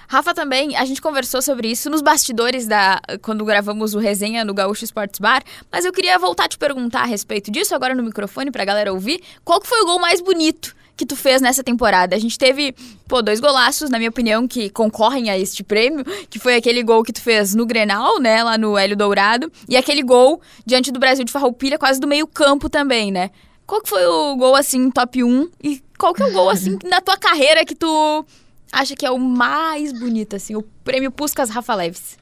[0.09, 4.53] Rafa também, a gente conversou sobre isso nos bastidores da quando gravamos o resenha no
[4.53, 8.03] Gaúcho Sports Bar, mas eu queria voltar a te perguntar a respeito disso agora no
[8.03, 9.23] microfone pra galera ouvir.
[9.45, 12.15] Qual que foi o gol mais bonito que tu fez nessa temporada?
[12.15, 12.75] A gente teve,
[13.07, 17.03] pô, dois golaços, na minha opinião, que concorrem a este prêmio, que foi aquele gol
[17.03, 20.99] que tu fez no Grenal, né, lá no Hélio Dourado, e aquele gol diante do
[20.99, 23.31] Brasil de Farroupilha, quase do meio-campo também, né?
[23.65, 26.77] Qual que foi o gol assim top 1 e qual que é o gol assim
[26.83, 28.25] na tua carreira que tu
[28.71, 32.17] acha que é o mais bonito, assim, o prêmio Puskas Rafa Leves?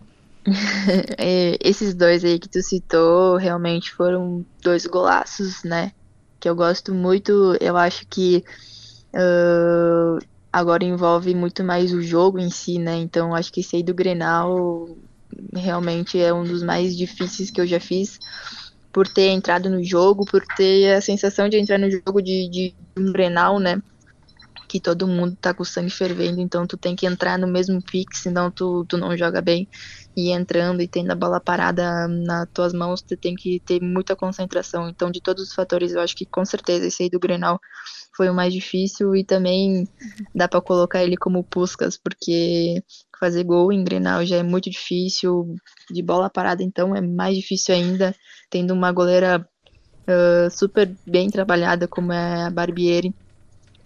[1.18, 5.92] É, esses dois aí que tu citou realmente foram dois golaços, né?
[6.40, 7.58] Que eu gosto muito.
[7.60, 8.44] Eu acho que
[9.14, 10.18] ah,
[10.52, 12.96] agora envolve muito mais o jogo em si, né?
[12.96, 14.98] Então acho que esse aí do Grenal
[15.54, 18.18] realmente é um dos mais difíceis que eu já fiz.
[18.92, 22.76] Por ter entrado no jogo, por ter a sensação de entrar no jogo de, de
[22.98, 23.82] um Grenal, né?
[24.70, 27.82] que todo mundo tá com o sangue fervendo, então tu tem que entrar no mesmo
[27.82, 29.68] pique, senão tu, tu não joga bem.
[30.20, 34.18] E entrando e tendo a bola parada nas tuas mãos, tu tem que ter muita
[34.18, 34.90] concentração.
[34.90, 37.58] Então, de todos os fatores, eu acho que com certeza esse aí do Grenal
[38.18, 39.88] foi o mais difícil e também
[40.36, 42.84] dá para colocar ele como Puskas, porque
[43.18, 45.56] fazer gol em Grenal já é muito difícil,
[45.90, 48.14] de bola parada então é mais difícil ainda,
[48.50, 49.48] tendo uma goleira
[50.06, 53.16] uh, super bem trabalhada como é a Barbieri.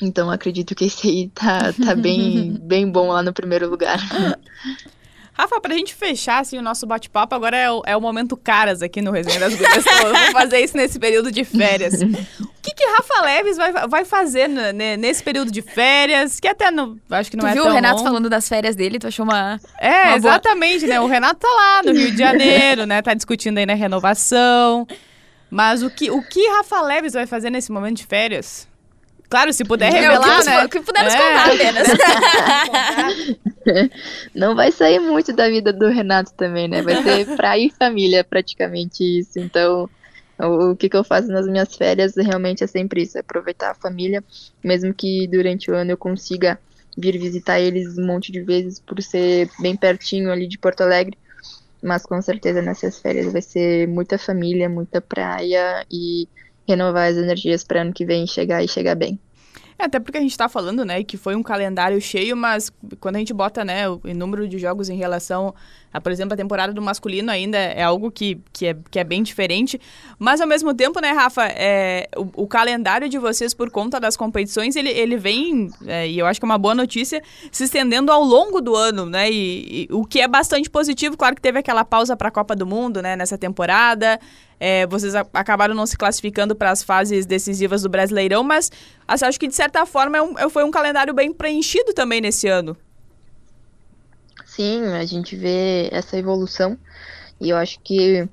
[0.02, 4.00] Então acredito que esse aí tá, tá bem, bem bom lá no primeiro lugar.
[5.34, 8.82] Rafa, pra gente fechar assim, o nosso bate-papo, agora é o, é o momento caras
[8.84, 9.84] aqui no Resenha das Gurias.
[9.84, 11.94] Vou fazer isso nesse período de férias.
[12.02, 16.40] O que, que Rafa Leves vai, vai fazer né, nesse período de férias?
[16.40, 18.08] Que até não, acho que não tu é viu tão o Renato longo.
[18.08, 19.00] falando das férias dele?
[19.00, 19.60] Tu achou uma.
[19.80, 20.16] É, Uma boa.
[20.18, 21.00] exatamente, né?
[21.02, 23.02] O Renato tá lá no Rio de Janeiro, né?
[23.02, 24.88] Tá discutindo aí na renovação.
[25.50, 28.68] Mas o que, o que Rafa Leves vai fazer nesse momento de férias?
[29.34, 30.64] Claro, se puder É, revelar, né?
[30.64, 31.18] o que puder nos É.
[31.18, 31.88] contar apenas.
[34.36, 36.84] Não vai sair muito da vida do Renato também, né?
[36.84, 39.40] Vai ser praia e família, praticamente isso.
[39.40, 39.90] Então,
[40.40, 43.72] o, o que, que eu faço nas minhas férias realmente é sempre isso, é aproveitar
[43.72, 44.24] a família,
[44.64, 46.60] mesmo que durante o ano eu consiga
[46.96, 51.18] vir visitar eles um monte de vezes por ser bem pertinho ali de Porto Alegre.
[51.82, 56.28] Mas com certeza nessas férias vai ser muita família, muita praia e
[56.68, 59.20] renovar as energias para ano que vem chegar e chegar bem.
[59.78, 63.16] É, até porque a gente tá falando, né, que foi um calendário cheio, mas quando
[63.16, 65.54] a gente bota, né, o número de jogos em relação
[65.94, 69.04] a, por exemplo, a temporada do masculino ainda é algo que, que, é, que é
[69.04, 69.80] bem diferente.
[70.18, 74.18] Mas ao mesmo tempo, né, Rafa, é, o, o calendário de vocês, por conta das
[74.18, 78.12] competições, ele, ele vem, é, e eu acho que é uma boa notícia, se estendendo
[78.12, 81.16] ao longo do ano, né, e, e o que é bastante positivo.
[81.16, 84.20] Claro que teve aquela pausa para a Copa do Mundo, né, nessa temporada.
[84.60, 88.72] É, vocês acabaram não se classificando para as fases decisivas do Brasileirão, mas
[89.06, 92.22] assim, acho que de certa forma é um- é- foi um calendário bem preenchido também
[92.22, 92.78] nesse ano.
[94.56, 96.78] Sim, a gente vê essa evolução
[97.42, 98.28] e eu acho que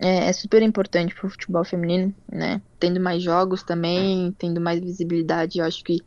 [0.00, 2.62] é, é super importante para o futebol feminino, né?
[2.78, 5.98] Tendo mais jogos também, tendo mais visibilidade, eu acho que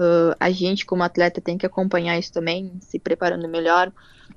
[0.00, 3.92] ah, a gente como atleta tem que acompanhar isso também, se preparando melhor,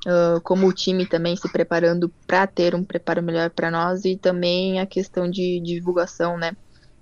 [0.07, 4.17] ah, como o time também se preparando para ter um preparo melhor para nós e
[4.17, 6.53] também a questão de divulgação, né?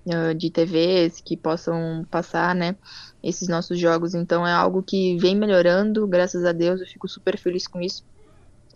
[0.08, 2.76] Ah, de TVs que possam passar, né?
[3.24, 4.14] esses nossos jogos.
[4.14, 8.04] Então é algo que vem melhorando, graças a Deus, eu fico super feliz com isso.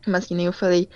[0.05, 0.89] Mas que nem eu falei,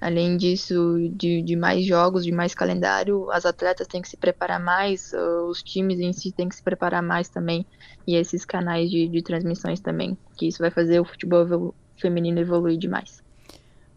[0.00, 4.60] além disso, de, de mais jogos, de mais calendário, as atletas têm que se preparar
[4.60, 7.66] mais, uh, os times em si têm que se preparar mais também,
[8.06, 12.78] e esses canais de, de transmissões também, que isso vai fazer o futebol feminino evoluir
[12.78, 13.20] demais.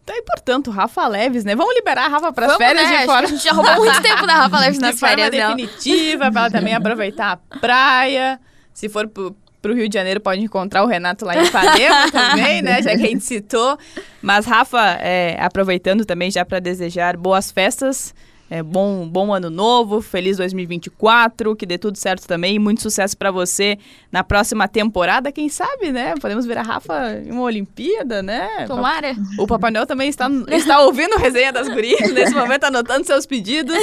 [0.06, 1.56] Então, e portanto, Rafa Leves, né?
[1.56, 2.98] Vamos liberar a Rafa para as férias né?
[2.98, 3.26] de fora.
[3.26, 5.56] a gente já roubou muito tempo da Rafa Leves nas de forma férias dela.
[5.56, 8.38] definitiva, para ela também aproveitar a praia.
[8.72, 12.62] Se for pro, pro Rio de Janeiro, pode encontrar o Renato lá em Ipanema também,
[12.62, 12.80] né?
[12.82, 13.76] Já que a gente citou.
[14.22, 18.14] Mas, Rafa, é, aproveitando também já para desejar boas festas.
[18.48, 23.16] É, bom, bom ano novo, feliz 2024, que dê tudo certo também e muito sucesso
[23.16, 23.76] para você
[24.12, 26.14] na próxima temporada, quem sabe, né?
[26.20, 28.64] Podemos ver a Rafa em uma Olimpíada, né?
[28.66, 29.14] Tomara.
[29.38, 33.26] O Papai Noel também está, está ouvindo a resenha das gurias nesse momento, anotando seus
[33.26, 33.76] pedidos.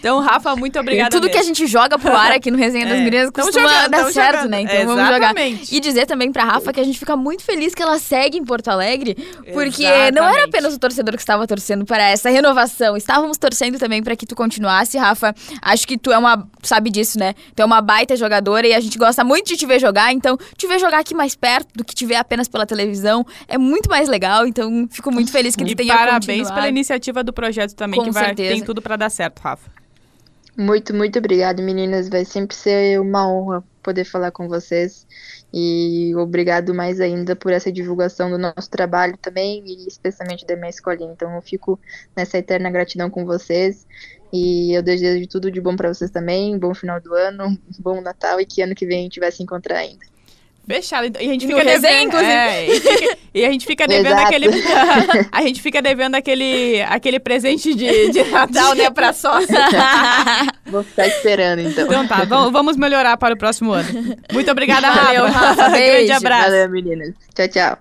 [0.00, 1.32] Então, Rafa, muito obrigada Tudo mesmo.
[1.32, 4.12] que a gente joga pro ar aqui no Resenha das É, Gurias costuma jogando, dar
[4.12, 4.50] certo, jogando.
[4.50, 4.60] né?
[4.62, 5.18] Então vamos jogar.
[5.34, 5.74] Exatamente.
[5.74, 8.44] E dizer também pra Rafa que a gente fica muito feliz que ela segue em
[8.44, 9.16] Porto Alegre,
[9.52, 10.44] porque não era Exatamente.
[10.50, 14.34] apenas o torcedor que estava torcendo para essa renovação, estávamos torcendo também para que tu
[14.34, 15.34] continuasse, Rafa.
[15.60, 17.34] Acho que tu é uma, tu sabe disso, né?
[17.54, 20.38] Tu é uma baita jogadora e a gente gosta muito de te ver jogar, então
[20.56, 23.90] te ver jogar aqui mais perto do que te ver apenas pela televisão é muito
[23.90, 26.54] mais legal, então fico muito feliz que tu E tenha parabéns continuado.
[26.54, 28.54] pela iniciativa do projeto também, Com que vai, certeza.
[28.54, 29.70] tem tudo pra dar certo, Rafa.
[30.56, 32.08] Muito, muito obrigado, meninas.
[32.08, 35.06] Vai sempre ser uma honra poder falar com vocês.
[35.52, 40.68] E obrigado mais ainda por essa divulgação do nosso trabalho também, e especialmente da minha
[40.68, 41.12] escolinha.
[41.12, 41.80] Então eu fico
[42.16, 43.86] nessa eterna gratidão com vocês.
[44.32, 46.58] E eu desejo tudo de bom para vocês também.
[46.58, 49.42] Bom final do ano, bom Natal e que ano que vem a gente vai se
[49.42, 50.17] encontrar ainda.
[50.68, 51.06] Fechado.
[51.18, 52.16] E a gente No fica devendo.
[52.18, 54.46] É, e, fica- e a gente fica devendo aquele.
[55.32, 59.58] a gente fica devendo aquele, aquele presente de, de Natal, né, pra sócia.
[60.66, 61.86] Vou ficar esperando então.
[61.86, 63.88] Então tá, vamos, vamos melhorar para o próximo ano.
[64.32, 65.70] Muito obrigada, Valeu, Rafa.
[65.70, 66.50] Grande abraço.
[66.50, 67.14] Valeu, meninas.
[67.34, 67.78] Tchau, tchau.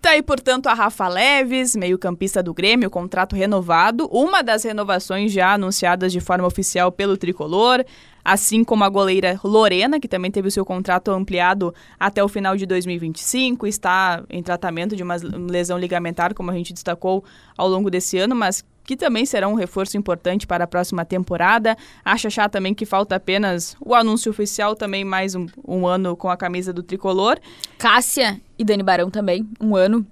[0.00, 5.52] Tá aí, portanto, a Rafa Leves, meio-campista do Grêmio, contrato renovado, uma das renovações já
[5.52, 7.84] anunciadas de forma oficial pelo tricolor,
[8.24, 12.56] assim como a goleira Lorena, que também teve o seu contrato ampliado até o final
[12.56, 15.16] de 2025, está em tratamento de uma
[15.50, 17.24] lesão ligamentar, como a gente destacou
[17.56, 21.76] ao longo desse ano, mas que também será um reforço importante para a próxima temporada.
[22.04, 26.28] A Xaxá também que falta apenas o anúncio oficial, também mais um, um ano com
[26.28, 27.38] a camisa do tricolor.
[27.78, 30.04] Cássia e Dani Barão também, um ano.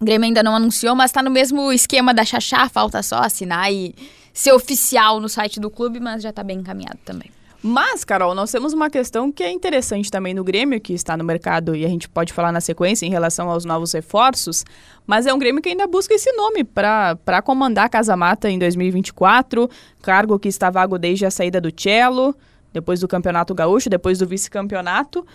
[0.00, 3.72] O Grêmio ainda não anunciou, mas tá no mesmo esquema da Xaxá, falta só assinar
[3.72, 3.94] e
[4.32, 7.30] ser oficial no site do clube, mas já tá bem encaminhado também.
[7.60, 11.24] Mas, Carol, nós temos uma questão que é interessante também no Grêmio, que está no
[11.24, 14.64] mercado e a gente pode falar na sequência em relação aos novos reforços,
[15.04, 18.60] mas é um Grêmio que ainda busca esse nome para comandar a Casa Mata em
[18.60, 19.68] 2024,
[20.00, 22.32] cargo que está vago desde a saída do Cello,
[22.72, 25.26] depois do Campeonato Gaúcho, depois do vice-campeonato.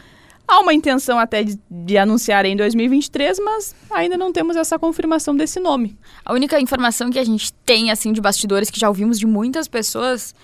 [0.48, 5.36] Há uma intenção até de, de anunciar em 2023, mas ainda não temos essa confirmação
[5.36, 5.98] desse nome.
[6.24, 9.68] A única informação que a gente tem, assim, de bastidores, que já ouvimos de muitas
[9.68, 10.36] pessoas,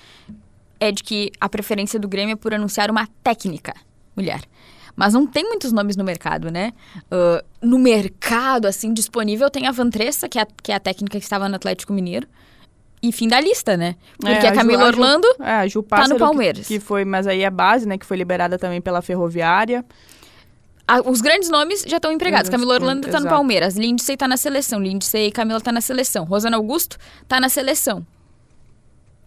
[0.80, 3.74] é de que a preferência do Grêmio é por anunciar uma técnica
[4.16, 4.42] mulher.
[4.96, 6.74] Mas não tem muitos nomes no mercado, né?
[7.10, 11.18] Ah, no mercado, assim, disponível, tem a Vantressa, que é a, que é a técnica
[11.18, 12.28] que estava no Atlético Mineiro.
[13.02, 13.96] E fim da lista, né?
[14.20, 16.20] Porque É, a Camila Ju- a Ju- Orlando É, a Ju tá no Pássaro, que-
[16.20, 16.68] Palmeiras.
[16.68, 17.98] Que, foi, mas aí é base, né?
[17.98, 19.86] Que foi liberada também pela Ferroviária.
[20.86, 22.48] A- os grandes nomes já estão empregados.
[22.50, 23.30] Uhum, Camila Orlando tá no.
[23.30, 23.78] Palmeiras.
[23.78, 24.82] Lindsay tá na seleção.
[24.82, 26.26] Lindsay e Camila tá na seleção.
[26.26, 28.06] Rosana Augusto tá na seleção.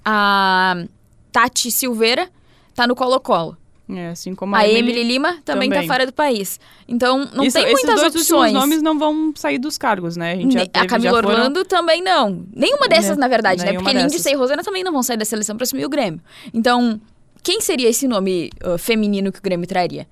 [0.04, 0.84] A
[1.30, 2.28] Tati Silveira
[2.74, 3.56] tá no Colo-Colo.
[3.96, 5.86] É, assim como A, a, Emily, Lima também, também.
[5.86, 6.58] tá fora do país.
[6.88, 8.40] Então, não Isso- tem muitas dois opções.
[8.52, 10.32] últimos nomes não vão sair dos cargos, né?
[10.32, 12.44] A, gente Ne- teve, a Camila já foram- Orlando também não.
[12.54, 13.72] Nenhuma dessas, Né, na verdade, né?
[13.74, 14.12] Porque dessas.
[14.12, 16.20] Lindsay e Rosana também não vão sair da seleção pra assumir o Grêmio.
[16.52, 17.00] Então,
[17.42, 20.06] quem seria esse nome uh, feminino que o Grêmio traria?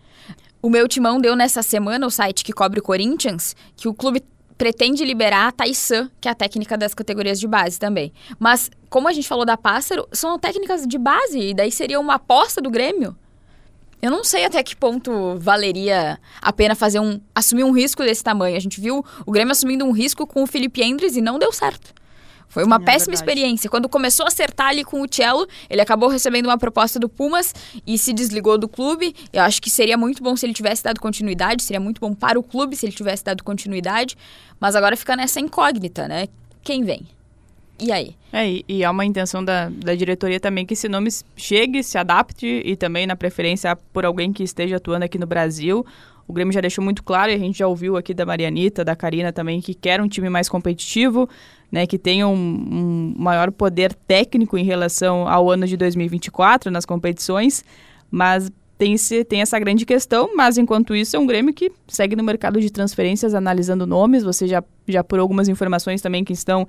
[0.62, 4.22] O meu timão deu nessa semana, o site que cobre o Corinthians, que o clube
[4.58, 8.12] pretende liberar a Taissan, que é a técnica das categorias de base também.
[8.38, 12.16] Mas, como a gente falou da Pássaro, são técnicas de base, e daí seria uma
[12.16, 13.16] aposta do Grêmio.
[14.02, 18.24] Eu não sei até que ponto valeria a pena fazer um assumir um risco desse
[18.24, 18.56] tamanho.
[18.56, 21.52] A gente viu o Grêmio assumindo um risco com o Felipe Endres e não deu
[21.52, 21.92] certo.
[22.48, 23.70] Foi uma É péssima experiência.
[23.70, 27.54] Quando começou a acertar ali com o Cello, ele acabou recebendo uma proposta do Pumas
[27.86, 29.14] e se desligou do clube.
[29.32, 32.38] Eu acho que seria muito bom se ele tivesse dado continuidade, seria muito bom para
[32.38, 34.16] o clube se ele tivesse dado continuidade.
[34.58, 36.26] Mas agora fica nessa incógnita, né?
[36.64, 37.06] Quem vem?
[37.80, 38.14] E aí?
[38.32, 42.46] É, e, há uma intenção da, da diretoria também que esse nome chegue, se adapte
[42.46, 45.84] e também, na preferência, por alguém que esteja atuando aqui no Brasil.
[46.28, 48.94] O Grêmio já deixou muito claro, e a gente já ouviu aqui da Marianita, da
[48.94, 51.28] Karina também, que quer um time mais competitivo,
[51.72, 56.84] né, que tenha um, um maior poder técnico em relação ao ano de 2024 nas
[56.84, 57.64] competições,
[58.10, 62.14] mas tem, esse, tem essa grande questão, mas enquanto isso é um Grêmio que segue
[62.14, 66.66] no mercado de transferências analisando nomes, você já, já por algumas informações também que estão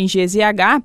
[0.00, 0.82] em GZH,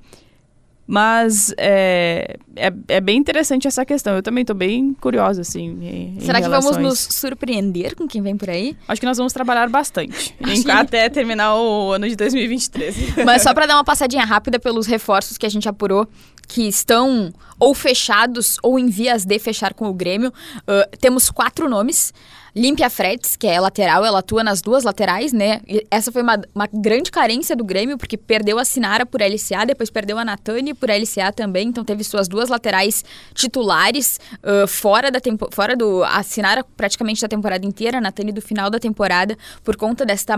[0.86, 4.16] mas é, é, é bem interessante essa questão.
[4.16, 6.18] Eu também estou bem curiosa, assim.
[6.20, 8.76] Será que vamos nos surpreender com quem vem por aí?
[8.88, 10.36] Acho que nós vamos trabalhar bastante.
[10.46, 13.16] Em- Até terminar o ano de 2023.
[13.26, 16.06] Mas só para dar uma passadinha rápida pelos reforços que a gente apurou,
[16.50, 20.34] que estão ou fechados ou em vias de fechar com o Grêmio,
[20.68, 22.14] ah, temos quatro nomes.
[22.56, 25.62] Límpia Fretes, que é lateral, ela atua nas duas laterais, né?
[25.68, 29.66] E essa foi uma, uma grande carência do Grêmio, porque perdeu a Sinara por LCA,
[29.66, 35.10] depois perdeu a Natane por LCA também, então teve suas duas laterais titulares ah, fora
[35.10, 36.04] da tempo, fora do.
[36.04, 40.38] A Sinara praticamente da temporada inteira, a Natane do final da temporada, por conta desta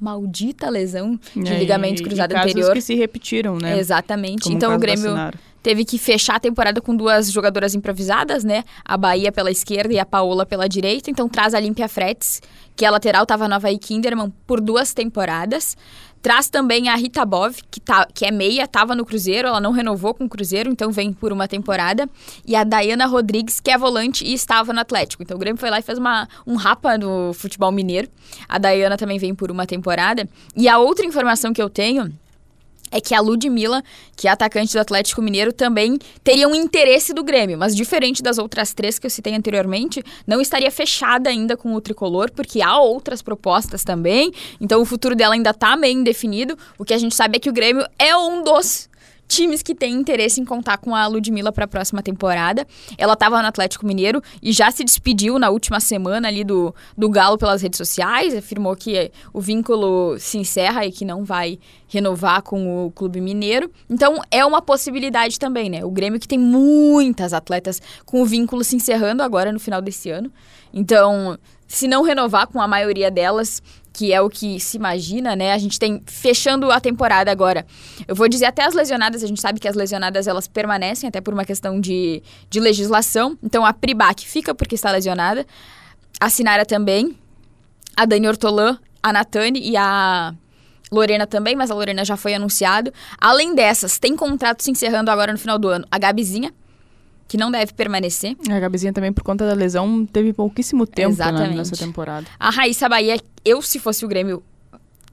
[0.00, 2.72] maldita lesão de É, ligamento cruzado e casos anterior.
[2.74, 3.78] que se repetiram, né?
[3.78, 4.44] Exatamente.
[4.44, 5.14] Como então o Grêmio.
[5.66, 8.62] Teve que fechar a temporada com duas jogadoras improvisadas, né?
[8.84, 11.10] A Bahia pela esquerda e a Paola pela direita.
[11.10, 12.40] Então traz a Límpia Fretes,
[12.76, 15.76] que é lateral, estava no Havaí Kinderman por duas temporadas.
[16.22, 19.72] Traz também a Rita Bov, que, tá, que é meia, estava no Cruzeiro, ela não
[19.72, 22.08] renovou com o Cruzeiro, então vem por uma temporada.
[22.46, 25.24] E a Dayana Rodrigues, que é volante e estava no Atlético.
[25.24, 28.08] Então o Grêmio foi lá e fez uma, um rapa no futebol mineiro.
[28.48, 30.28] A Dayana também vem por uma temporada.
[30.54, 32.12] E a outra informação que eu tenho
[32.90, 33.82] é que a Ludmilla,
[34.16, 38.38] que é atacante do Atlético Mineiro, também teria um interesse do Grêmio, mas diferente das
[38.38, 42.78] outras três que eu citei anteriormente, não estaria fechada ainda com o tricolor, porque há
[42.78, 46.56] outras propostas também, então o futuro dela ainda está meio indefinido.
[46.78, 48.88] O que a gente sabe é que o Grêmio é um dos
[49.26, 52.66] times que têm interesse em contar com a Ludmilla para a próxima temporada.
[52.96, 57.08] Ela estava no Atlético Mineiro e já se despediu na última semana ali do, do
[57.08, 61.58] Galo pelas redes sociais, afirmou que o vínculo se encerra e que não vai
[61.88, 63.70] renovar com o Clube Mineiro.
[63.88, 65.84] Então é uma possibilidade também, né?
[65.84, 70.10] O Grêmio que tem muitas atletas com o vínculo se encerrando agora no final desse
[70.10, 70.30] ano.
[70.72, 73.62] Então, se não renovar com a maioria delas,
[73.92, 75.52] que é o que se imagina, né?
[75.52, 77.66] A gente tem fechando a temporada agora.
[78.06, 81.20] Eu vou dizer até as lesionadas, a gente sabe que as lesionadas elas permanecem até
[81.20, 83.38] por uma questão de, de legislação.
[83.42, 85.46] Então a Pribac fica porque está lesionada.
[86.20, 87.16] A Sinara também.
[87.96, 90.34] A Dani Ortolan, a Natane e a
[90.92, 92.92] Lorena também, mas a Lorena já foi anunciado.
[93.18, 95.86] Além dessas, tem contrato se encerrando agora no final do ano.
[95.90, 96.52] A Gabizinha,
[97.28, 98.36] que não deve permanecer.
[98.48, 102.26] A Gabizinha também, por conta da lesão, teve pouquíssimo tempo né, nessa temporada.
[102.38, 104.42] A Raíssa Bahia, eu, se fosse o Grêmio,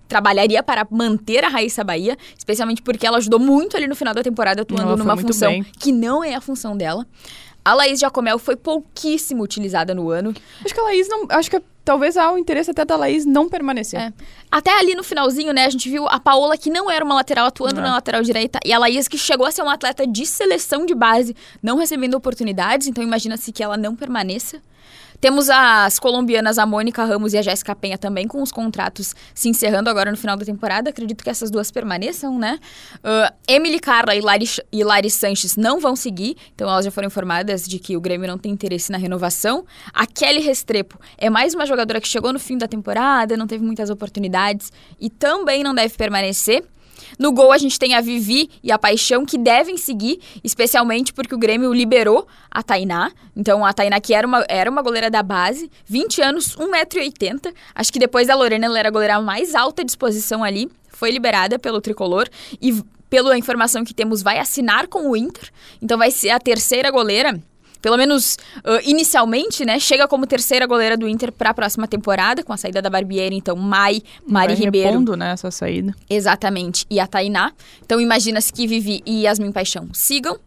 [0.08, 4.22] trabalharia para manter a Raíssa Bahia, especialmente porque ela ajudou muito ali no final da
[4.22, 5.66] temporada, atuando ela numa função bem.
[5.80, 7.06] que não é a função dela.
[7.64, 10.34] A Laís Jacomel foi pouquíssimo utilizada no ano.
[10.64, 11.26] Acho que a Laís não.
[11.30, 14.00] Acho que talvez há o interesse até da Laís não permanecer.
[14.00, 14.14] É.
[14.52, 17.46] Até ali no finalzinho, né, a gente viu a Paola, que não era uma lateral,
[17.46, 17.84] atuando não.
[17.84, 20.94] na lateral direita, e a Laís, que chegou a ser uma atleta de seleção de
[20.94, 24.62] base, não recebendo oportunidades, então imagina-se que ela não permaneça.
[25.24, 29.48] Temos as colombianas, a Mônica Ramos e a Jéssica Penha também com os contratos se
[29.48, 30.90] encerrando agora no final da temporada.
[30.90, 32.60] Acredito que essas duas permaneçam, né?
[32.96, 37.08] Uh, Emily Carla e Lari, e Lari Sanches não vão seguir, então elas já foram
[37.08, 39.64] informadas de que o Grêmio não tem interesse na renovação.
[39.94, 43.64] A Kelly Restrepo é mais uma jogadora que chegou no fim da temporada, não teve
[43.64, 46.66] muitas oportunidades e também não deve permanecer.
[47.18, 51.36] No gol a gente tem a Vivi e a Paixão que devem seguir, especialmente porque
[51.36, 53.12] o Grêmio liberou a Tainá.
[53.36, 57.54] Então a Tainá que era uma, era uma goleira da base, 20 anos, 1,80m.
[57.76, 60.70] Acho que depois da Lorena ela era a goleira mais alta disposição ali.
[60.90, 62.30] Foi liberada pelo tricolor
[62.62, 65.52] e pela informação que temos vai assinar com o Inter.
[65.82, 67.40] Então vai ser a terceira goleira
[67.84, 72.42] pelo menos uh, inicialmente, né, chega como terceira goleira do Inter para a próxima temporada,
[72.42, 74.90] com a saída da Barbieri, então Mai, Mari Vai Ribeiro.
[74.92, 75.94] Repondo, né, essa saída.
[76.10, 77.52] Exatamente, e a Tainá.
[77.86, 80.40] Então imagina-se que Vivi e Yasmin Paixão sigam.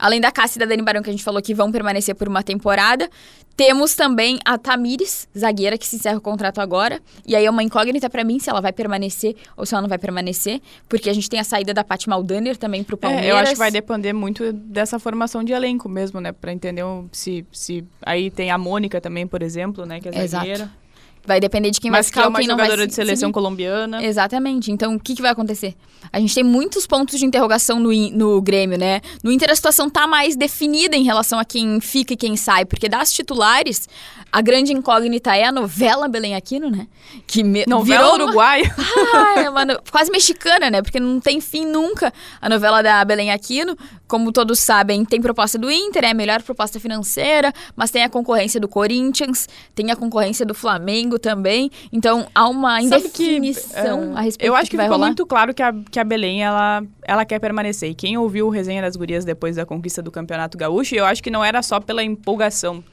[0.00, 2.28] Além da Cássia e da Dani Barão, que a gente falou que vão permanecer por
[2.28, 3.08] uma temporada.
[3.56, 6.98] Temos também a Tamires, zagueira, que se encerra o contrato agora.
[7.26, 9.88] E aí é uma incógnita para mim se ela vai permanecer ou se ela não
[9.88, 10.62] vai permanecer.
[10.88, 13.28] Porque a gente tem a saída da Paty Maldaner também pro Palmeiras.
[13.28, 16.32] É, eu acho que vai depender muito dessa formação de elenco mesmo, né?
[16.32, 16.82] Pra entender
[17.12, 17.84] se, se...
[18.00, 20.00] Aí tem a Mônica também, por exemplo, né?
[20.00, 20.64] Que é zagueira.
[20.64, 20.80] Exato.
[21.26, 23.28] Vai depender de quem Mas vai ficar é uma quem não jogadora vai de seleção
[23.28, 23.32] seguir.
[23.32, 24.02] colombiana.
[24.04, 24.72] Exatamente.
[24.72, 25.74] Então, o que, que vai acontecer?
[26.12, 29.00] A gente tem muitos pontos de interrogação no, no Grêmio, né?
[29.22, 32.64] No Inter, a situação tá mais definida em relação a quem fica e quem sai.
[32.64, 33.88] Porque das titulares,
[34.32, 36.86] a grande incógnita é a novela Belém Aquino, né?
[37.26, 37.64] Que me...
[37.66, 38.74] Novela virou uruguaia.
[39.12, 40.82] Ah, é uma quase mexicana, né?
[40.82, 43.76] Porque não tem fim nunca a novela da Belém Aquino.
[44.06, 48.08] Como todos sabem, tem proposta do Inter, é a melhor proposta financeira, mas tem a
[48.08, 51.70] concorrência do Corinthians, tem a concorrência do Flamengo também.
[51.92, 55.06] Então há uma indefinição que, a respeito Eu acho que, que ficou rolar.
[55.06, 57.90] muito claro que a, que a Belém ela, ela quer permanecer.
[57.90, 61.22] E quem ouviu o resenha das gurias depois da conquista do Campeonato Gaúcho, eu acho
[61.22, 62.84] que não era só pela empolgação.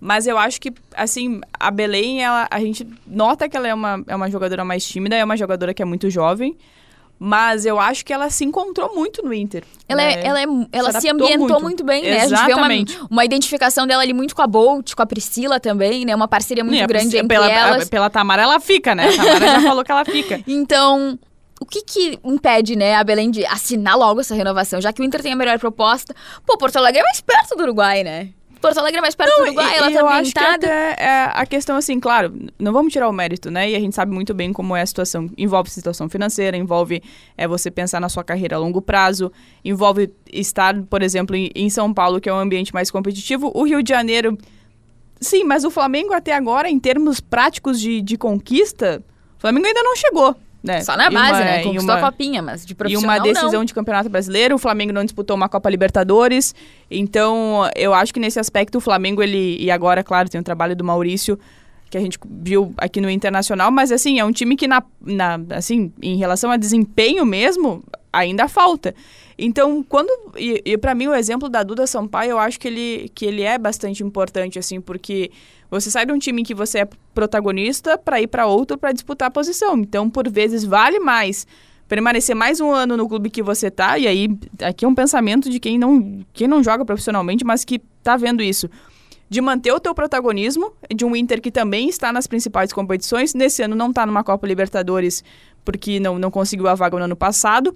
[0.00, 4.02] Mas eu acho que, assim, a Belém, ela, a gente nota que ela é uma,
[4.06, 6.56] é uma jogadora mais tímida, é uma jogadora que é muito jovem.
[7.22, 9.62] Mas eu acho que ela se encontrou muito no Inter.
[9.86, 10.14] Ela, né?
[10.14, 11.62] é, ela, é, ela se, se ambientou muito.
[11.62, 12.24] muito, bem, né?
[12.24, 12.32] Exatamente.
[12.62, 15.60] A gente vê uma, uma identificação dela ali muito com a Bolt, com a Priscila
[15.60, 16.16] também, né?
[16.16, 17.90] Uma parceria muito é, grande entre pela, elas.
[17.90, 19.06] Pela Tamara ela fica, né?
[19.06, 20.40] A Tamara já falou que ela fica.
[20.48, 21.18] Então,
[21.60, 24.80] o que que impede, né, a Belém de assinar logo essa renovação?
[24.80, 26.14] Já que o Inter tem a melhor proposta.
[26.46, 28.30] Pô, Porto Alegre é mais perto do Uruguai, né?
[28.60, 30.96] Porto Alegre é mais perto do Uruguai, e, ela e tá eu acho que até,
[30.98, 33.70] é, a questão, assim, claro, não vamos tirar o mérito, né?
[33.70, 35.30] E a gente sabe muito bem como é a situação.
[35.36, 37.02] Envolve situação financeira, envolve
[37.36, 39.32] é, você pensar na sua carreira a longo prazo,
[39.64, 43.50] envolve estar, por exemplo, em, em São Paulo, que é um ambiente mais competitivo.
[43.54, 44.36] O Rio de Janeiro,
[45.18, 49.02] sim, mas o Flamengo até agora, em termos práticos de, de conquista,
[49.38, 50.36] o Flamengo ainda não chegou.
[50.62, 50.82] Né?
[50.82, 51.60] Só na E base, uma- né?
[51.60, 53.64] e Conquistou uma- a copinha, mas de e profissional uma decisão não.
[53.64, 54.54] de campeonato brasileiro.
[54.54, 56.54] O Flamengo não disputou uma Copa Libertadores.
[56.90, 59.56] Então, eu acho que nesse aspecto o Flamengo, ele.
[59.62, 61.38] E agora, claro, tem o trabalho do Maurício,
[61.88, 65.40] que a gente viu aqui no Internacional, mas assim, é um time que, na, na,
[65.50, 67.82] assim, em relação a desempenho mesmo,
[68.12, 68.94] ainda falta.
[69.38, 70.10] Então, quando.
[70.36, 73.42] E, e para mim, o exemplo da Duda Sampaio, eu acho que ele, que ele
[73.42, 75.30] é bastante importante, assim, porque
[75.70, 78.92] você sai de um time em que você é protagonista para ir para outro para
[78.92, 79.78] disputar a posição.
[79.78, 81.46] Então, por vezes, vale mais
[81.90, 84.28] permanecer mais um ano no clube que você tá, e aí
[84.62, 88.40] aqui é um pensamento de quem não, quem não joga profissionalmente, mas que tá vendo
[88.44, 88.70] isso.
[89.28, 93.34] De manter o teu protagonismo, de um Inter que também está nas principais competições.
[93.34, 95.24] Nesse ano não tá numa Copa Libertadores,
[95.64, 97.74] porque não, não conseguiu a vaga no ano passado.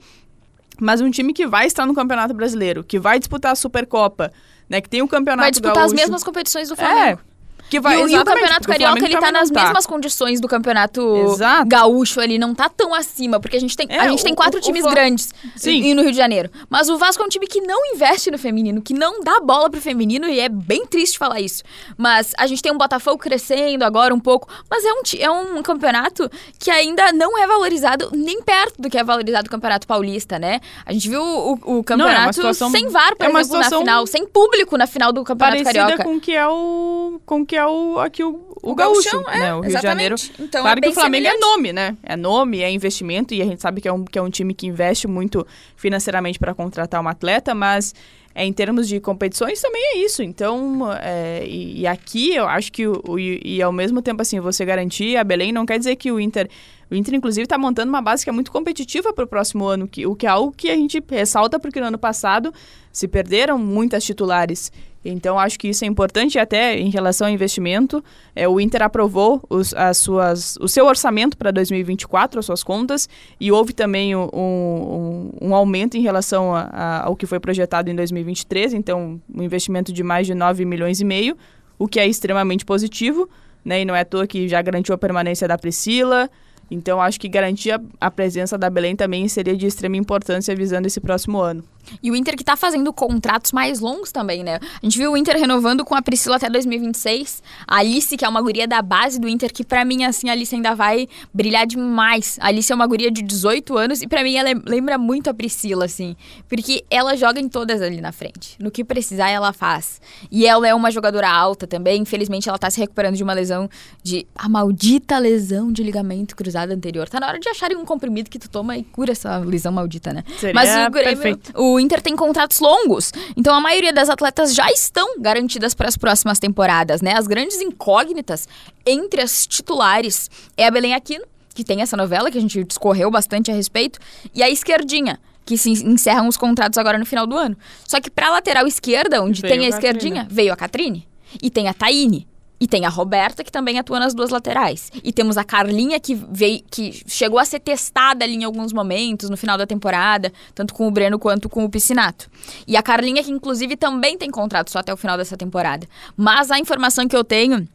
[0.81, 4.33] Mas um time que vai estar no Campeonato Brasileiro, que vai disputar a Supercopa,
[4.69, 4.81] né?
[4.81, 5.95] Que tem o Campeonato Vai disputar as Gaúcho.
[5.95, 7.21] mesmas competições do Flamengo.
[7.21, 7.34] É.
[7.75, 9.65] Que vai, e, o, e o Campeonato o Carioca, ele tá nas não tá.
[9.65, 11.67] mesmas condições do Campeonato Exato.
[11.69, 14.37] Gaúcho, ele não tá tão acima, porque a gente tem, É, a gente tem o-
[14.37, 15.83] quatro o- o times Fla- grandes Sim.
[15.83, 16.51] e no Rio de Janeiro.
[16.71, 19.69] Mas o Vasco é um time que não investe no feminino, que não dá bola
[19.71, 21.63] pro feminino, e é bem triste falar isso.
[21.99, 25.63] Mas a gente tem um Botafogo crescendo agora um pouco, mas é um, é um
[25.63, 30.39] campeonato que ainda não é valorizado nem perto do que é valorizado o Campeonato Paulista,
[30.39, 30.61] né?
[30.87, 34.27] A gente viu o, o campeonato situação- sem VAR, por é exemplo, na final, sem
[34.27, 36.05] público na final do Campeonato Carioca.
[36.05, 38.31] com o que é o com o que é o aqui o,
[38.63, 39.55] o, O gaúcho, gauchão, é, né?
[39.55, 40.27] O Rio de exatamente.
[40.27, 40.35] Janeiro.
[40.41, 41.47] Então, claro é que o Flamengo é semelhante.
[41.51, 41.97] nome, né?
[42.03, 44.55] É nome, é investimento e a gente sabe que é um, que é um time
[44.55, 45.47] que investe muito
[45.77, 47.95] financeiramente para contratar um atleta, mas
[48.35, 50.23] é, em termos de competições também é isso.
[50.23, 54.23] Então, é, e, e aqui eu acho que o, o- e, e ao mesmo tempo
[54.23, 56.49] assim você garantir a Belém não quer dizer que o Inter
[56.91, 59.89] o Inter, inclusive, está montando uma base que é muito competitiva para o próximo ano,
[59.89, 62.53] que, o que é algo que a gente ressalta, porque no ano passado
[62.93, 64.71] se perderam muitas titulares.
[65.05, 68.03] Então, acho que isso é importante, até em relação ao investimento.
[68.35, 73.09] É, o Inter aprovou os, as suas, o seu orçamento para 2024, as suas contas,
[73.39, 77.91] e houve também um, um, um aumento em relação a- a- ao que foi projetado
[77.91, 81.37] em 2023, então, um investimento de mais de 9 milhões e meio,
[81.79, 83.29] o que é extremamente positivo,
[83.65, 83.83] né?
[83.83, 86.31] E não é à toa que já garantiu a permanência da Priscila.
[86.71, 90.87] Então, acho que garantir a, a presença da Belém também seria de extrema importância visando
[90.87, 91.63] esse próximo ano.
[92.03, 94.59] E o Inter que tá fazendo contratos mais longos também, né?
[94.63, 97.43] A gente viu o Inter renovando com a Priscila até 2026.
[97.67, 100.33] A Alice, que é uma guria da base do Inter, que pra mim, assim, a
[100.33, 102.39] Alice ainda vai brilhar demais.
[102.41, 105.29] A Alice é uma guria de 18 anos e pra mim ela é- lembra muito
[105.31, 106.17] a Priscila, assim.
[106.49, 108.57] Porque ela joga em todas ali na frente.
[108.59, 110.01] No que precisar, ela faz.
[110.31, 112.01] E ela é uma jogadora alta também.
[112.03, 113.69] Infelizmente, ela tá se recuperando de uma lesão
[114.03, 114.27] de...
[114.35, 117.09] A maldita lesão de ligamento cruzado anterior.
[117.09, 120.13] Tá na hora de acharem um comprimido que tu toma e cura essa lesão maldita,
[120.13, 120.23] né?
[120.39, 121.53] Seria Mas o Grêmio, perfeito.
[121.55, 125.97] o Inter tem contratos longos, então a maioria das atletas já estão garantidas para as
[125.97, 127.15] próximas temporadas, né?
[127.17, 128.49] As grandes incógnitas
[128.87, 133.11] entre as titulares é a Belém Aquino, que tem essa novela que a gente discorreu
[133.11, 133.99] bastante a respeito,
[134.35, 137.57] e a Esquerdinha, que se encerram os contratos agora no final do ano.
[137.87, 141.07] Só que para lateral esquerda, onde Veio tem a a Esquerdinha, veio a Catrine
[141.43, 142.27] e tem a Taine.
[142.65, 144.91] E tem a Roberta, que também atua nas duas laterais.
[145.05, 149.29] E temos a Carlinha, que veio, que chegou a ser testada ali em alguns momentos,
[149.29, 152.31] no final da temporada, tanto com o Breno quanto com o Piscinato.
[152.67, 155.87] E a Carlinha, que inclusive também tem contrato só até o final dessa temporada.
[156.17, 157.69] Mas a informação que eu tenho,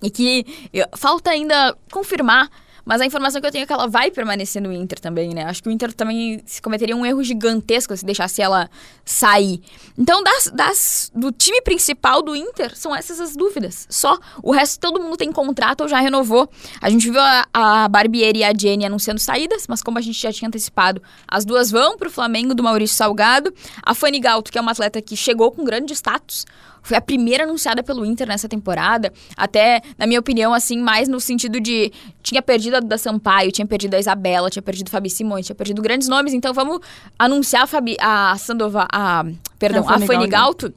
[0.00, 2.48] e que eu- falta ainda confirmar,
[2.90, 5.44] mas a informação que eu tenho é que ela vai permanecer no Inter também, né?
[5.44, 8.68] Acho que o Inter também se cometeria um erro gigantesco se deixasse ela
[9.04, 9.62] sair.
[9.96, 13.86] Então, das, das- do time principal do Inter, são essas as dúvidas.
[13.88, 14.18] Só.
[14.42, 16.50] O resto, todo mundo tem contrato ou já renovou.
[16.80, 20.20] A gente viu a, a Barbieri e a Jenny anunciando saídas, mas como a gente
[20.20, 23.54] já tinha antecipado, as duas vão pro Flamengo do Maurício Salgado.
[23.84, 26.44] A Fanny Galto, que é uma atleta que chegou com grande status,
[26.82, 29.12] foi a primeira anunciada pelo Inter nessa temporada.
[29.36, 31.92] Até, na minha opinião, assim, mais no sentido de.
[32.22, 35.56] Tinha perdido a Duda Sampaio, tinha perdido a Isabela, tinha perdido o Fabi Simões, tinha
[35.56, 36.34] perdido grandes nomes.
[36.34, 36.80] Então vamos
[37.18, 38.86] anunciar a, Fabi, a Sandova.
[38.92, 39.24] A,
[39.58, 40.72] perdão, A a Fanny Fanny Galto.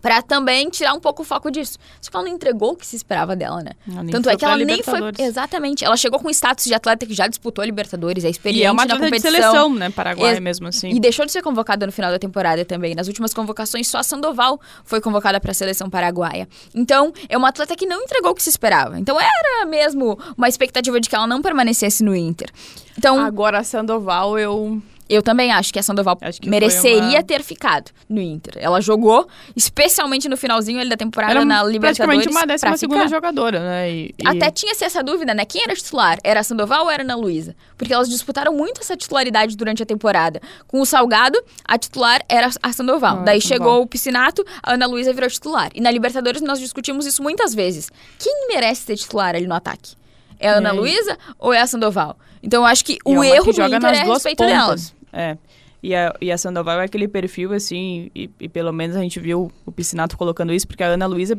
[0.00, 1.78] Pra também tirar um pouco o foco disso.
[2.00, 3.72] Só que ela não entregou o que se esperava dela, né?
[4.10, 5.00] Tanto é que ela nem foi.
[5.18, 5.84] Exatamente.
[5.84, 8.70] Ela chegou com status de atleta que já disputou a Libertadores, é experiente E é
[8.70, 9.50] uma na atleta de competição.
[9.52, 9.90] seleção, né?
[9.90, 10.90] Paraguai Ex- mesmo assim.
[10.90, 12.94] E deixou de ser convocada no final da temporada também.
[12.94, 16.48] Nas últimas convocações, só a Sandoval foi convocada para a seleção paraguaia.
[16.74, 18.98] Então, é uma atleta que não entregou o que se esperava.
[18.98, 22.50] Então, era mesmo uma expectativa de que ela não permanecesse no Inter.
[22.98, 24.80] Então, Agora, a Sandoval, eu...
[25.08, 28.54] eu também acho que a Sandoval que mereceria uma- ter ficado no Inter.
[28.56, 31.98] Ela jogou, especialmente no finalzinho ali da temporada Era na Libertadores.
[31.98, 33.16] praticamente uma pra décima segunda ficar.
[33.16, 33.90] jogadora, né?
[33.90, 35.44] E, e- Até tinha-se essa dúvida, né?
[35.44, 36.18] Quem era titular?
[36.22, 37.54] Era a Sandoval ou era a Ana Luísa?
[37.76, 40.40] Porque elas disputaram muito essa titularidade durante a temporada.
[40.66, 43.18] Com o Salgado, a titular era a Sandoval.
[43.18, 45.70] Ah, Daí chegou o Piscinato, a Ana Luísa virou titular.
[45.74, 47.90] E na Libertadores nós discutimos isso muitas vezes.
[48.18, 49.94] Quem merece ser titular ali no ataque?
[50.38, 50.72] É a Ana?
[50.72, 52.18] Luísa ou é a Sandoval?
[52.42, 54.38] Então eu acho que o é erro que do joga Inter nas é duas respeito
[54.38, 54.94] pontas.
[55.12, 55.36] É.
[55.82, 59.20] E a, e a Sandoval é aquele perfil, assim, e, e pelo menos a gente
[59.20, 61.36] viu o Piscinato colocando isso, porque a Ana Luísa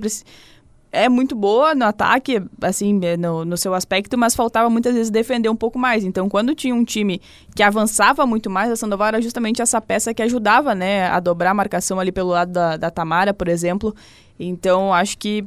[0.91, 5.09] é muito boa no ataque, assim, é, no, no seu aspecto, mas faltava muitas vezes
[5.09, 6.03] defender um pouco mais.
[6.03, 7.21] Então, quando tinha um time
[7.55, 11.51] que avançava muito mais, a Sandoval era justamente essa peça que ajudava, né, a dobrar
[11.51, 13.93] a marcação ali pelo lado da, da Tamara, por exemplo.
[14.39, 15.45] Então, acho que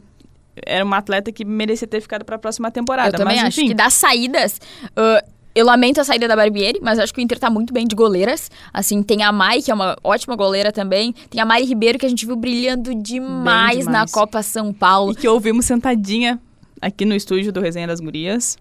[0.66, 3.08] era uma atleta que merecia ter ficado para a próxima temporada.
[3.08, 4.60] Eu também mas, acho enfim, que das saídas.
[4.96, 7.84] ah, eu lamento a saída da Barbieri, mas acho que o Inter tá muito bem
[7.84, 8.48] de goleiras.
[8.72, 11.12] Assim, tem a Mai, que é uma ótima goleira também.
[11.28, 14.12] Tem a Mari Ribeiro, que a gente viu brilhando demais, na demais.
[14.12, 15.10] Copa São Paulo.
[15.10, 16.38] E que ouvimos sentadinha
[16.80, 18.56] aqui no estúdio do Resenha das Gurias.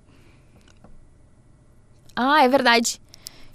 [2.16, 3.00] Ah, é verdade.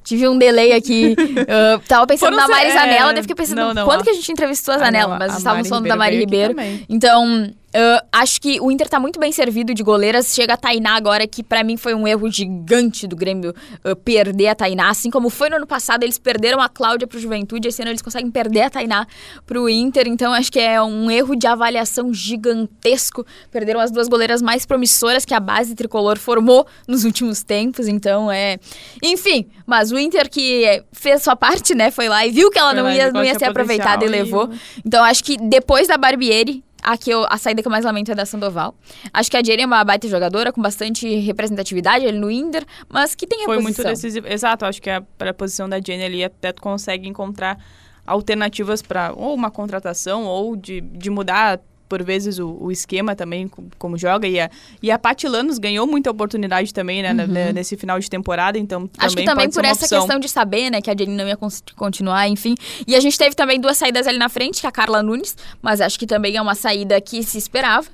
[0.02, 1.16] Tive um delay aqui.
[1.88, 4.10] Tava pensando Foram na Mari é, Zanella, daí fiquei pensando, não, não, quando a- que
[4.10, 5.12] a gente entrevistou a Ah, Zanella?
[5.14, 6.54] não, mas a estávamos Mari falando da Mari Ribeiro.
[6.88, 10.32] Então, eu acho que o Inter tá muito bem servido de goleiras.
[10.32, 13.52] Chega a Tainá agora, que pra mim foi um erro gigante do Grêmio
[13.84, 14.90] uh, perder a Tainá.
[14.90, 17.66] Assim como foi no ano passado, eles perderam a Cláudia pro Juventude.
[17.66, 19.04] Esse ano eles conseguem perder a Tainá
[19.44, 20.06] pro Inter.
[20.06, 23.26] Então, acho que é um erro de avaliação gigantesco.
[23.50, 27.88] Perderam as duas goleiras mais promissoras que a base tricolor formou nos últimos tempos.
[27.88, 28.56] Então, é.
[29.02, 31.90] Enfim, mas o Inter que fez sua parte, né?
[31.90, 34.08] Foi lá e viu que ela Foi não lá ia, não ia ser aproveitada e-
[34.08, 34.48] levou.
[34.86, 38.12] Então, acho que depois da Barbieri, a, que eu- a saída que eu mais lamento
[38.12, 38.74] é da Sandoval.
[39.12, 43.14] Acho que a Jenny é uma baita jogadora, com bastante representatividade ali no Inter, mas
[43.14, 44.28] que tem a Foi muito decisivo.
[44.28, 47.58] Exato, acho que a, pra posição da Jenny ali até tu consegue encontrar
[48.06, 51.58] alternativas para ou uma contratação ou de, de mudar
[51.94, 54.50] por vezes o, o esquema também co- como joga e a,
[54.82, 58.80] e a Paty Lanos ganhou muita oportunidade também né, na- nesse final de temporada então
[58.82, 58.88] Uhum.
[58.98, 60.00] Acho que também por essa opção.
[60.00, 61.38] questão de saber, né, que a Jenny não ia
[61.76, 62.56] continuar, enfim.
[62.86, 65.36] E a gente teve também duas saídas ali na frente, que é a Carla Nunes,
[65.62, 67.86] mas acho que também é uma saída que se esperava,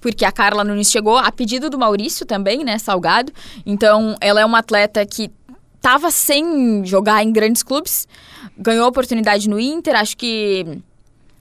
[0.00, 3.32] porque a Carla Nunes chegou a pedido do Maurício também, né, Salgado.
[3.66, 5.30] Então, ela é uma atleta que
[5.80, 8.06] tava sem jogar em grandes clubes,
[8.56, 10.78] ganhou oportunidade no Inter, acho que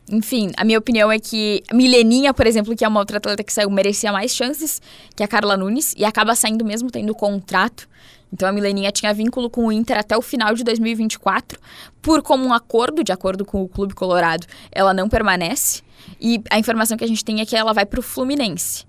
[0.10, 3.44] enfim, a minha opinião é que a Mileninha, por exemplo, que é uma outra atleta
[3.44, 4.82] que saiu, merecia mais chances
[5.16, 7.90] que a Carla Nunes e acaba saindo mesmo tendo contrato.
[8.32, 11.60] Então a Mileninha tinha vínculo com o Inter até o final de 2024.
[12.02, 15.82] Por comum acordo, de acordo com o Clube Colorado, ela não permanece.
[16.20, 18.86] E a informação que a gente tem é que ela vai para o Fluminense.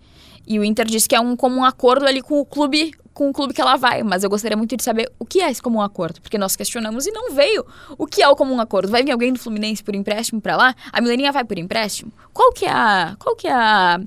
[0.46, 3.32] E o Inter diz que é um comum acordo ali com o clube com o
[3.32, 5.82] clube que ela vai, mas eu gostaria muito de saber o que é esse comum
[5.82, 7.66] acordo, porque nós questionamos e não veio
[7.98, 8.92] o que é o comum acordo.
[8.92, 10.72] Vai vir alguém do Fluminense por empréstimo pra lá?
[10.92, 12.12] A Mileninha vai por empréstimo?
[12.32, 14.00] Qual que é a qual que é a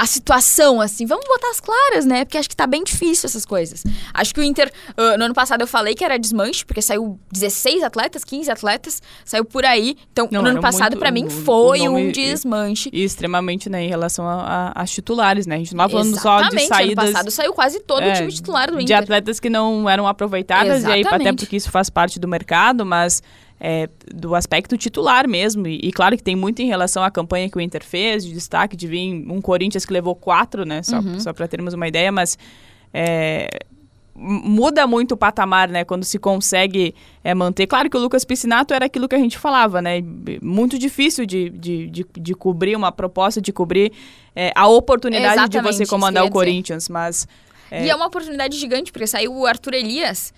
[0.00, 2.24] a situação, assim, vamos botar as claras, né?
[2.24, 3.84] Porque acho que tá bem difícil essas coisas.
[4.12, 7.18] Acho que o Inter, ah, no ano passado eu falei que era desmanche, porque saiu
[7.32, 9.96] 16 atletas, 15 atletas, saiu por aí.
[10.12, 12.90] Então, Não, no ano passado, pra mim, foi um desmanche.
[12.92, 15.56] e extremamente né, em relação a- a- às titulares, né?
[15.56, 18.12] A gente não tá falando só de Exatamente, saídas ano passado saiu quase todo é,
[18.12, 18.98] o time titular do de Inter.
[18.98, 21.38] atletas que não eram aproveitadas, e aí até Exatamente.
[21.40, 23.22] porque isso faz parte do mercado, mas
[23.60, 25.66] é, do aspecto titular mesmo.
[25.66, 28.32] E, e claro que tem muito em relação à campanha que o Inter fez, de
[28.32, 30.82] destaque, de vir um Corinthians que levou quatro, né?
[30.82, 31.18] Só, Uhum.
[31.20, 32.38] só para termos uma ideia, mas.
[32.92, 33.48] é,
[34.18, 35.84] muda muito o patamar, né?
[35.84, 37.66] Quando se consegue é, manter.
[37.66, 40.02] Claro que o Lucas Piscinato era aquilo que a gente falava, né?
[40.40, 43.92] Muito difícil de, de, de, de cobrir uma proposta, de cobrir
[44.34, 46.30] é, a oportunidade de Exatamente, você isso comandar o.
[46.30, 47.28] Corinthians, mas.
[47.70, 47.84] É.
[47.84, 50.32] E é uma oportunidade gigante, porque saiu o Arthur Elias.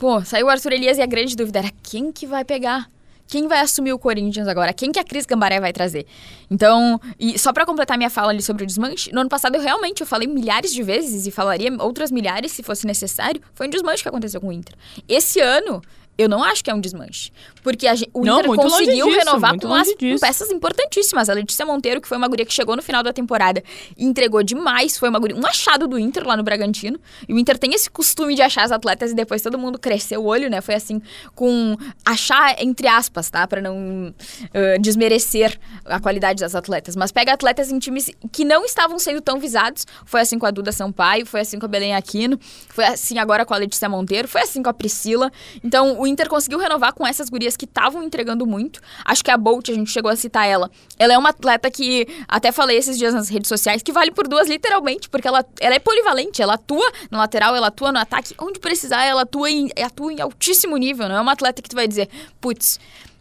[0.00, 2.88] Pô, saiu o Arthur Elias e a grande dúvida era quem que vai pegar?
[3.26, 4.72] Quem vai assumir o Corinthians agora?
[4.72, 6.06] Quem que a Cris Gambaré vai trazer?
[6.50, 9.60] Então, e só pra completar minha fala ali sobre o desmanche, no ano passado eu
[9.60, 13.70] realmente eu falei milhares de vezes e falaria outras milhares se fosse necessário, foi um
[13.70, 14.74] desmanche que aconteceu com o Inter.
[15.06, 15.82] Esse ano,
[16.16, 17.30] eu não acho que é um desmanche.
[17.62, 21.28] Porque a o Não, Inter conseguiu disso, renovar com, as, com peças importantíssimas.
[21.28, 23.62] A Letícia Monteiro, que foi uma guria que chegou no final da temporada
[23.96, 26.98] e entregou demais, foi uma guria, um achado do Inter lá no Bragantino.
[27.28, 30.22] E o Inter tem esse costume de achar as atletas e depois todo mundo cresceu
[30.22, 30.60] o olho, né?
[30.60, 31.00] Foi assim,
[31.34, 33.46] com achar entre aspas, tá?
[33.46, 34.14] Pra não
[34.54, 36.96] ah, desmerecer a qualidade das atletas.
[36.96, 39.86] Mas pega atletas em times que não estavam sendo tão visados.
[40.04, 42.38] Foi assim com a Duda Sampaio, foi assim com a Belém Aquino,
[42.68, 45.30] foi assim agora com a Letícia Monteiro, foi assim com a Priscila.
[45.62, 48.80] Então o Inter conseguiu renovar com essas gurias que estavam entregando muito.
[49.04, 50.70] Acho que a Bolt, a gente chegou a citar ela.
[50.98, 54.26] Ela é uma atleta que, até falei esses dias nas redes sociais, que vale por
[54.26, 56.42] duas literalmente, porque ela, ela é polivalente.
[56.42, 58.34] Ela atua no lateral, ela atua no ataque.
[58.38, 61.08] Onde precisar, ela atua em, atua em altíssimo nível.
[61.08, 62.08] Não é uma atleta que tu vai dizer,
[62.40, 62.78] putz,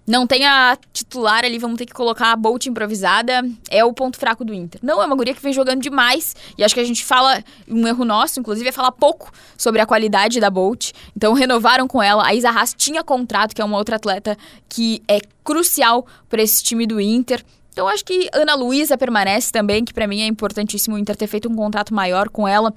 [0.10, 3.47] não tem a titular ali, vamos ter que colocar a Bolt improvisada.
[3.70, 4.82] É o ponto fraco do Inter.
[4.84, 6.36] Não, é uma guria que vem jogando demais.
[6.57, 9.86] E acho que a gente fala, um erro nosso, inclusive, é falar pouco sobre a
[9.86, 10.93] qualidade da Bolt.
[11.16, 12.26] Então renovaram com ela.
[12.26, 14.36] A Isa Haas tinha contrato, que é uma outra atleta
[14.68, 17.45] que é crucial para esse time do Inter.
[17.72, 21.28] Então acho que Ana Luísa permanece também, que para mim é importantíssimo o Inter ter
[21.28, 22.74] feito um contrato maior com ela.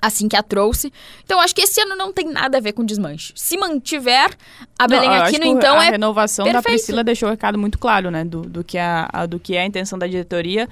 [0.00, 0.92] Assim que a trouxe.
[1.24, 3.32] Então acho que esse ano não tem nada a ver com desmanche.
[3.36, 4.30] Se mantiver
[4.78, 6.76] a Belém Não, Aquino, então a é renovação da perfeito.
[6.76, 9.62] Priscila deixou o recado muito claro, né, do, do, que a, a- do que é
[9.62, 10.68] a intenção da diretoria.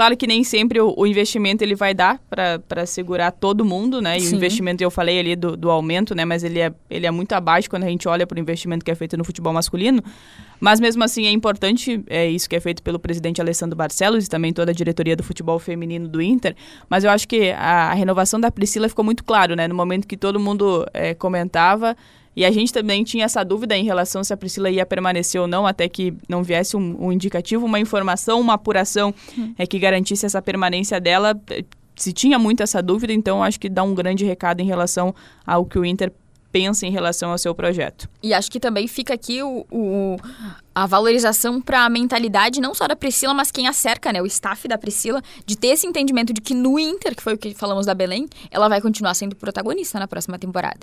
[0.00, 4.16] Claro que nem sempre o, o investimento ele vai dar para segurar todo mundo, né?
[4.16, 4.32] E Sim.
[4.32, 6.24] o investimento eu falei ali do, do aumento, né?
[6.24, 8.90] Mas ele é, ele é muito abaixo quando a gente olha para o investimento que
[8.90, 10.02] é feito no futebol masculino.
[10.58, 14.30] Mas mesmo assim é importante é isso que é feito pelo presidente Alessandro Barcelos e
[14.30, 16.56] também toda a diretoria do futebol feminino do Inter.
[16.88, 19.68] Mas eu acho que a, a renovação da Priscila ficou muito claro, né?
[19.68, 21.94] No momento que todo mundo é, comentava.
[22.40, 25.46] E a gente também tinha essa dúvida em relação se a Priscila ia permanecer ou
[25.46, 29.12] não, até que não viesse um, um indicativo, uma informação, uma apuração
[29.58, 31.38] é, que garantisse essa permanência dela.
[31.50, 31.64] Eh,
[31.96, 35.14] Se tinha muito essa dúvida, então acho que dá um grande recado em relação
[35.46, 36.10] ao que o Inter
[36.50, 38.08] pensa em relação ao seu projeto.
[38.22, 40.16] E acho que também fica aqui o, o-
[40.74, 44.22] a valorização para a mentalidade não só da Priscila, mas quem a cerca, né?
[44.22, 47.38] O staff da Priscila, de ter esse entendimento de que no Inter, que foi o
[47.38, 50.80] que falamos da Belém, ela vai continuar sendo protagonista na próxima temporada.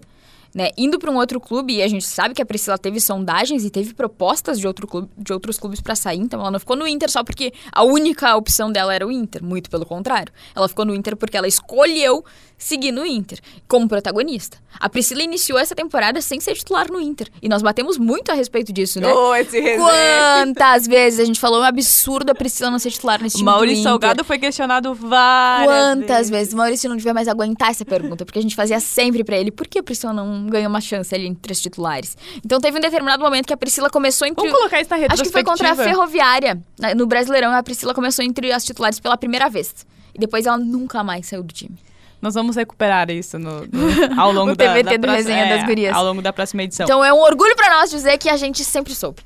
[0.54, 0.70] Né?
[0.78, 3.70] Indo para um outro clube, e a gente sabe que a Priscila teve sondagens e
[3.70, 6.88] teve propostas de, outro clube, de outros clubes para sair, então ela não ficou no
[6.88, 10.32] Inter só porque a única opção dela era o Inter, muito pelo contrário.
[10.56, 12.24] Ela ficou no Inter porque ela escolheu
[12.58, 14.58] seguir no Inter como protagonista.
[14.80, 18.36] A Priscila iniciou essa temporada sem ser titular no Inter, e nós batemos muito a
[18.36, 19.08] respeito disso, né?
[19.39, 23.38] esse Quantas vezes a gente falou é um absurdo a Priscila não ser titular nesse
[23.38, 23.84] time Maurício.
[23.84, 26.53] Salgado foi questionado várias Quantas vezes?
[26.53, 29.68] Maurício não devia mais aguentar essa pergunta, porque a gente fazia sempre pra ele, por
[29.68, 32.18] que a Priscila não ganhou uma chance ali entre as titulares?
[32.43, 34.43] Então teve um determinado momento que a Priscila começou entre...
[34.43, 35.43] Vamos colocar isso na Acho que foi retrospectiva.
[35.43, 36.62] contra a Ferroviária,
[36.95, 39.86] no Brasileirão, a Priscila começou entre as titulares pela primeira vez.
[40.14, 41.78] E depois ela nunca mais saiu do time.
[42.22, 43.68] Nós vamos recuperar isso no, no-
[44.20, 45.95] ao longo O da, TBT da do próxima- Resenha é, das Gurias.
[45.95, 46.86] Ao longo da próxima edição.
[46.86, 49.22] Então é um orgulho pra nós dizer que a gente sempre soube.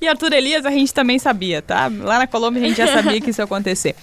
[0.00, 1.90] E Arthur Elias a gente também sabia, tá?
[2.00, 3.94] Lá na Colômbia a gente já sabia que isso ia acontecer.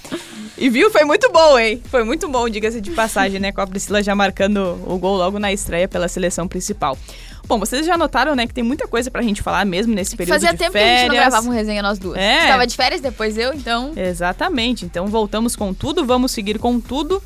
[0.57, 1.81] E viu, foi muito bom, hein?
[1.89, 3.51] Foi muito bom, diga-se de passagem, né?
[3.51, 6.97] Com a Priscila já marcando o gol logo na estreia pela seleção principal.
[7.47, 10.33] Bom, vocês já notaram, né, que tem muita coisa pra gente falar mesmo nesse período
[10.35, 10.89] Fazia de tempo férias.
[10.91, 12.17] que a gente não gravava um resenha nós duas.
[12.17, 12.41] É.
[12.41, 13.93] Tu tava de férias, depois eu, então...
[13.95, 14.83] Exatamente.
[14.83, 17.23] Então voltamos com tudo, vamos seguir com tudo.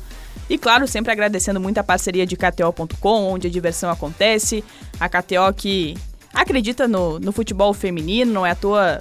[0.48, 4.64] E claro, sempre agradecendo muito a parceria de KTO.com, onde a diversão acontece.
[5.00, 5.96] A KTO que
[6.32, 8.98] acredita no, no futebol feminino, não é à toa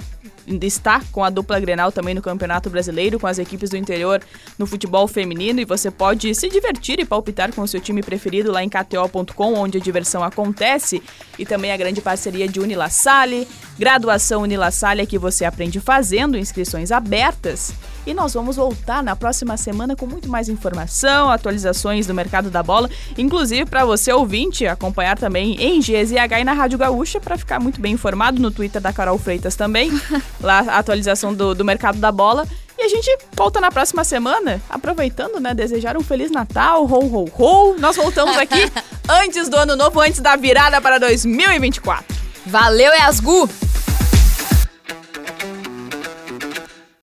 [0.61, 4.21] está com a dupla Grenal também no Campeonato Brasileiro, com as equipes do interior
[4.57, 8.51] no futebol feminino e você pode se divertir e palpitar com o seu time preferido
[8.51, 11.01] lá em kto.com, onde a diversão acontece,
[11.38, 15.79] e também a grande parceria de Unila Salle, graduação Unila Salle é que você aprende
[15.79, 17.73] fazendo, inscrições abertas.
[18.06, 22.64] E nós vamos voltar na próxima semana com muito mais informação, atualizações do mercado da
[22.64, 27.60] bola, inclusive para você ouvinte acompanhar também em GZH e na Rádio Gaúcha para ficar
[27.60, 29.91] muito bem informado no Twitter da Carol Freitas também,
[30.41, 32.47] lá a atualização do, do mercado da bola.
[32.78, 35.54] E a gente volta na próxima semana, aproveitando, né?
[35.54, 37.76] Desejar um Feliz Natal, ho, ho, ho.
[37.78, 38.72] Nós voltamos aqui
[39.08, 42.04] antes do ano novo, antes da virada para 2024.
[42.47, 43.47] Valeu, Yasgu!